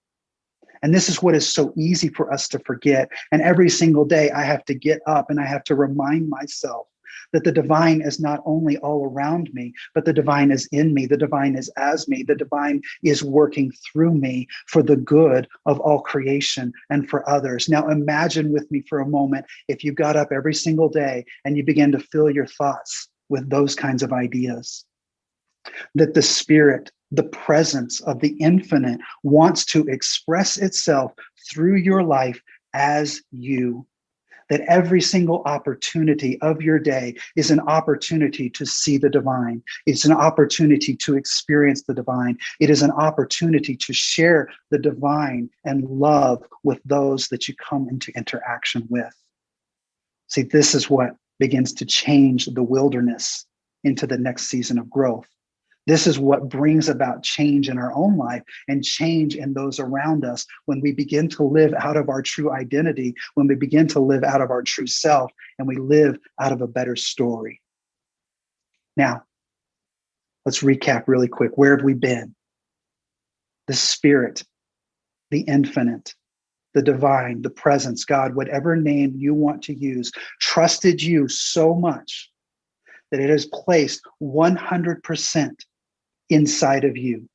And 0.83 0.93
this 0.93 1.09
is 1.09 1.23
what 1.23 1.35
is 1.35 1.47
so 1.47 1.73
easy 1.77 2.09
for 2.09 2.31
us 2.33 2.47
to 2.49 2.59
forget. 2.59 3.09
And 3.31 3.41
every 3.41 3.69
single 3.69 4.05
day, 4.05 4.29
I 4.31 4.43
have 4.43 4.65
to 4.65 4.75
get 4.75 4.99
up 5.07 5.29
and 5.29 5.39
I 5.39 5.45
have 5.45 5.63
to 5.65 5.75
remind 5.75 6.27
myself 6.29 6.87
that 7.33 7.43
the 7.43 7.51
divine 7.51 8.01
is 8.01 8.19
not 8.19 8.41
only 8.45 8.77
all 8.77 9.05
around 9.05 9.49
me, 9.53 9.73
but 9.93 10.05
the 10.05 10.13
divine 10.13 10.51
is 10.51 10.67
in 10.71 10.93
me. 10.93 11.05
The 11.05 11.17
divine 11.17 11.55
is 11.55 11.69
as 11.77 12.07
me. 12.07 12.23
The 12.23 12.35
divine 12.35 12.81
is 13.03 13.23
working 13.23 13.71
through 13.71 14.13
me 14.13 14.47
for 14.67 14.83
the 14.83 14.95
good 14.95 15.47
of 15.65 15.79
all 15.79 16.01
creation 16.01 16.71
and 16.89 17.09
for 17.09 17.27
others. 17.29 17.69
Now, 17.69 17.89
imagine 17.89 18.51
with 18.51 18.69
me 18.71 18.83
for 18.87 18.99
a 18.99 19.07
moment 19.07 19.45
if 19.67 19.83
you 19.83 19.91
got 19.91 20.15
up 20.15 20.31
every 20.31 20.53
single 20.53 20.89
day 20.89 21.25
and 21.43 21.57
you 21.57 21.63
began 21.63 21.91
to 21.93 21.99
fill 21.99 22.29
your 22.29 22.47
thoughts 22.47 23.09
with 23.29 23.49
those 23.49 23.75
kinds 23.75 24.03
of 24.03 24.13
ideas. 24.13 24.85
That 25.95 26.13
the 26.13 26.21
spirit 26.21 26.91
the 27.11 27.23
presence 27.23 28.01
of 28.01 28.19
the 28.19 28.35
infinite 28.39 28.99
wants 29.23 29.65
to 29.65 29.85
express 29.87 30.57
itself 30.57 31.13
through 31.49 31.77
your 31.77 32.03
life 32.03 32.41
as 32.73 33.21
you. 33.31 33.85
That 34.49 34.61
every 34.61 35.01
single 35.01 35.41
opportunity 35.45 36.39
of 36.41 36.61
your 36.61 36.79
day 36.79 37.15
is 37.35 37.51
an 37.51 37.59
opportunity 37.61 38.49
to 38.51 38.65
see 38.65 38.97
the 38.97 39.09
divine. 39.09 39.61
It's 39.85 40.05
an 40.05 40.13
opportunity 40.13 40.95
to 40.95 41.17
experience 41.17 41.83
the 41.83 41.93
divine. 41.93 42.37
It 42.61 42.69
is 42.69 42.81
an 42.81 42.91
opportunity 42.91 43.75
to 43.75 43.93
share 43.93 44.49
the 44.71 44.79
divine 44.79 45.49
and 45.65 45.83
love 45.83 46.45
with 46.63 46.79
those 46.85 47.27
that 47.27 47.49
you 47.49 47.55
come 47.55 47.89
into 47.89 48.13
interaction 48.15 48.87
with. 48.89 49.13
See, 50.27 50.43
this 50.43 50.73
is 50.75 50.89
what 50.89 51.17
begins 51.39 51.73
to 51.73 51.85
change 51.85 52.45
the 52.45 52.63
wilderness 52.63 53.45
into 53.83 54.07
the 54.07 54.17
next 54.17 54.43
season 54.43 54.79
of 54.79 54.89
growth. 54.89 55.27
This 55.87 56.05
is 56.05 56.19
what 56.19 56.49
brings 56.49 56.89
about 56.89 57.23
change 57.23 57.69
in 57.69 57.77
our 57.77 57.93
own 57.93 58.17
life 58.17 58.43
and 58.67 58.83
change 58.83 59.37
in 59.37 59.53
those 59.53 59.79
around 59.79 60.25
us 60.25 60.45
when 60.65 60.81
we 60.81 60.91
begin 60.91 61.29
to 61.29 61.43
live 61.43 61.73
out 61.73 61.95
of 61.95 62.09
our 62.09 62.21
true 62.21 62.51
identity, 62.51 63.15
when 63.35 63.47
we 63.47 63.55
begin 63.55 63.87
to 63.87 64.01
live 64.01 64.25
out 64.25 64.41
of 64.41 64.51
our 64.51 64.61
true 64.61 64.85
self, 64.85 65.31
and 65.57 65.65
we 65.65 65.77
live 65.77 66.19
out 66.41 66.51
of 66.51 66.61
a 66.61 66.67
better 66.67 66.97
story. 66.97 67.61
Now, 68.97 69.23
let's 70.45 70.61
recap 70.61 71.05
really 71.07 71.29
quick. 71.29 71.57
Where 71.57 71.77
have 71.77 71.85
we 71.85 71.93
been? 71.93 72.35
The 73.67 73.73
Spirit, 73.73 74.43
the 75.31 75.41
infinite, 75.41 76.13
the 76.73 76.81
divine, 76.81 77.41
the 77.43 77.49
presence, 77.49 78.03
God, 78.03 78.35
whatever 78.35 78.75
name 78.75 79.13
you 79.15 79.33
want 79.33 79.63
to 79.63 79.73
use, 79.73 80.11
trusted 80.41 81.01
you 81.01 81.29
so 81.29 81.73
much 81.73 82.29
that 83.09 83.21
it 83.21 83.29
has 83.29 83.45
placed 83.45 84.01
100% 84.21 85.55
inside 86.29 86.83
of 86.83 86.97
you 86.97 87.27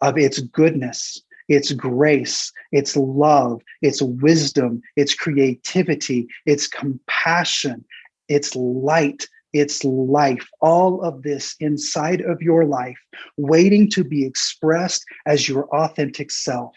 of 0.00 0.16
its 0.16 0.40
goodness, 0.40 1.22
its 1.48 1.72
grace, 1.72 2.52
its 2.72 2.96
love, 2.96 3.60
its 3.82 4.00
wisdom, 4.00 4.80
its 4.96 5.14
creativity, 5.14 6.28
its 6.46 6.66
compassion, 6.66 7.84
its 8.28 8.54
light, 8.54 9.26
its 9.52 9.84
life, 9.84 10.46
all 10.60 11.02
of 11.02 11.22
this 11.22 11.56
inside 11.58 12.20
of 12.20 12.40
your 12.40 12.64
life, 12.64 12.98
waiting 13.36 13.90
to 13.90 14.04
be 14.04 14.24
expressed 14.24 15.04
as 15.26 15.48
your 15.48 15.68
authentic 15.74 16.30
self. 16.30 16.76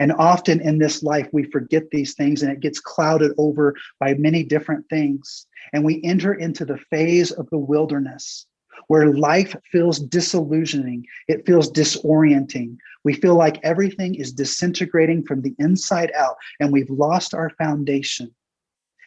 And 0.00 0.12
often 0.12 0.60
in 0.62 0.78
this 0.78 1.02
life, 1.02 1.28
we 1.30 1.44
forget 1.44 1.90
these 1.90 2.14
things 2.14 2.42
and 2.42 2.50
it 2.50 2.60
gets 2.60 2.80
clouded 2.80 3.32
over 3.38 3.76
by 4.00 4.14
many 4.14 4.42
different 4.42 4.88
things. 4.88 5.46
And 5.72 5.84
we 5.84 6.02
enter 6.02 6.34
into 6.34 6.64
the 6.64 6.78
phase 6.90 7.30
of 7.32 7.48
the 7.50 7.58
wilderness 7.58 8.46
where 8.90 9.14
life 9.14 9.54
feels 9.70 10.00
disillusioning, 10.00 11.06
it 11.28 11.46
feels 11.46 11.70
disorienting. 11.70 12.76
We 13.04 13.12
feel 13.12 13.36
like 13.36 13.60
everything 13.62 14.16
is 14.16 14.32
disintegrating 14.32 15.22
from 15.22 15.42
the 15.42 15.54
inside 15.60 16.10
out, 16.16 16.34
and 16.58 16.72
we've 16.72 16.90
lost 16.90 17.32
our 17.32 17.50
foundation. 17.50 18.34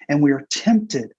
And 0.08 0.24
we 0.24 0.32
are 0.32 0.48
tempted 0.50 1.12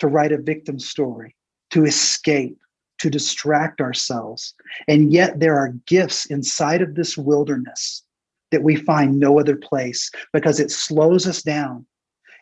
to 0.00 0.08
write 0.08 0.32
a 0.32 0.42
victim 0.42 0.80
story, 0.80 1.36
to 1.70 1.84
escape, 1.84 2.58
to 2.98 3.08
distract 3.08 3.80
ourselves. 3.80 4.52
And 4.88 5.12
yet, 5.12 5.38
there 5.38 5.56
are 5.56 5.78
gifts 5.86 6.26
inside 6.26 6.82
of 6.82 6.96
this 6.96 7.16
wilderness 7.16 8.02
that 8.50 8.64
we 8.64 8.74
find 8.74 9.20
no 9.20 9.38
other 9.38 9.54
place 9.54 10.10
because 10.32 10.58
it 10.58 10.72
slows 10.72 11.28
us 11.28 11.40
down. 11.40 11.86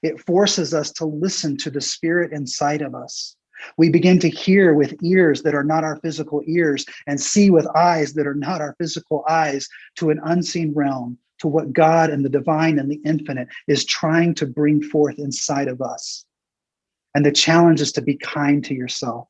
It 0.02 0.24
forces 0.24 0.72
us 0.72 0.90
to 0.92 1.04
listen 1.04 1.58
to 1.58 1.70
the 1.70 1.82
spirit 1.82 2.32
inside 2.32 2.80
of 2.80 2.94
us. 2.94 3.35
We 3.76 3.90
begin 3.90 4.18
to 4.20 4.28
hear 4.28 4.74
with 4.74 5.02
ears 5.02 5.42
that 5.42 5.54
are 5.54 5.64
not 5.64 5.84
our 5.84 5.98
physical 6.00 6.42
ears 6.46 6.84
and 7.06 7.20
see 7.20 7.50
with 7.50 7.66
eyes 7.76 8.14
that 8.14 8.26
are 8.26 8.34
not 8.34 8.60
our 8.60 8.74
physical 8.78 9.24
eyes 9.28 9.68
to 9.96 10.10
an 10.10 10.20
unseen 10.24 10.72
realm, 10.74 11.18
to 11.38 11.48
what 11.48 11.72
God 11.72 12.10
and 12.10 12.24
the 12.24 12.30
divine 12.30 12.78
and 12.78 12.90
the 12.90 13.00
infinite 13.04 13.48
is 13.68 13.84
trying 13.84 14.34
to 14.36 14.46
bring 14.46 14.82
forth 14.82 15.18
inside 15.18 15.68
of 15.68 15.82
us. 15.82 16.24
And 17.14 17.24
the 17.24 17.32
challenge 17.32 17.80
is 17.80 17.92
to 17.92 18.02
be 18.02 18.16
kind 18.16 18.64
to 18.64 18.74
yourself, 18.74 19.28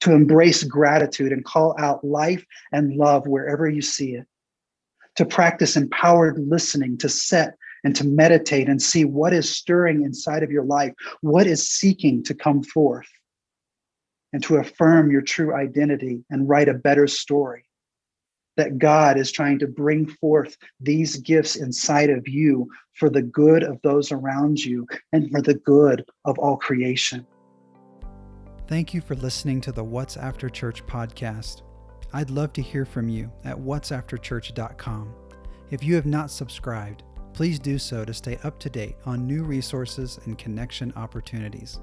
to 0.00 0.12
embrace 0.12 0.62
gratitude 0.64 1.32
and 1.32 1.44
call 1.44 1.74
out 1.78 2.04
life 2.04 2.44
and 2.72 2.96
love 2.96 3.26
wherever 3.26 3.68
you 3.68 3.82
see 3.82 4.14
it, 4.14 4.26
to 5.16 5.24
practice 5.26 5.76
empowered 5.76 6.38
listening, 6.38 6.96
to 6.98 7.08
set 7.08 7.56
and 7.84 7.96
to 7.96 8.06
meditate 8.06 8.68
and 8.68 8.80
see 8.80 9.04
what 9.04 9.32
is 9.32 9.54
stirring 9.56 10.02
inside 10.04 10.42
of 10.42 10.50
your 10.50 10.64
life, 10.64 10.92
what 11.20 11.46
is 11.46 11.68
seeking 11.68 12.22
to 12.24 12.34
come 12.34 12.62
forth, 12.62 13.08
and 14.32 14.42
to 14.44 14.56
affirm 14.56 15.10
your 15.10 15.22
true 15.22 15.54
identity 15.54 16.24
and 16.30 16.48
write 16.48 16.68
a 16.68 16.74
better 16.74 17.06
story. 17.06 17.64
that 18.56 18.78
God 18.78 19.18
is 19.18 19.32
trying 19.32 19.58
to 19.60 19.66
bring 19.66 20.06
forth 20.06 20.54
these 20.80 21.16
gifts 21.16 21.56
inside 21.56 22.10
of 22.10 22.28
you 22.28 22.68
for 22.92 23.08
the 23.08 23.22
good 23.22 23.62
of 23.62 23.78
those 23.82 24.12
around 24.12 24.62
you 24.62 24.86
and 25.12 25.30
for 25.30 25.40
the 25.40 25.54
good 25.54 26.04
of 26.26 26.38
all 26.38 26.58
creation. 26.58 27.26
Thank 28.66 28.92
you 28.92 29.00
for 29.00 29.14
listening 29.14 29.60
to 29.62 29.72
the 29.72 29.82
What's 29.82 30.18
After 30.18 30.50
Church 30.50 30.84
podcast. 30.86 31.62
I'd 32.12 32.30
love 32.30 32.52
to 32.54 32.62
hear 32.62 32.84
from 32.84 33.08
you 33.08 33.32
at 33.44 33.56
whatsafterchurch.com. 33.56 35.14
If 35.70 35.82
you 35.82 35.94
have 35.94 36.06
not 36.06 36.30
subscribed, 36.30 37.04
please 37.40 37.58
do 37.58 37.78
so 37.78 38.04
to 38.04 38.12
stay 38.12 38.38
up 38.44 38.58
to 38.58 38.68
date 38.68 38.96
on 39.06 39.26
new 39.26 39.42
resources 39.42 40.20
and 40.26 40.36
connection 40.36 40.92
opportunities. 40.94 41.80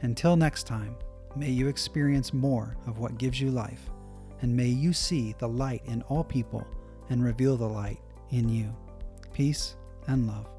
Until 0.00 0.36
next 0.36 0.66
time, 0.66 0.96
may 1.36 1.50
you 1.50 1.68
experience 1.68 2.32
more 2.32 2.78
of 2.86 2.98
what 2.98 3.18
gives 3.18 3.38
you 3.38 3.50
life 3.50 3.90
and 4.40 4.56
may 4.56 4.68
you 4.68 4.94
see 4.94 5.34
the 5.36 5.46
light 5.46 5.82
in 5.84 6.00
all 6.08 6.24
people 6.24 6.66
and 7.10 7.22
reveal 7.22 7.58
the 7.58 7.68
light 7.68 8.00
in 8.30 8.48
you. 8.48 8.74
Peace 9.34 9.76
and 10.06 10.26
love. 10.26 10.55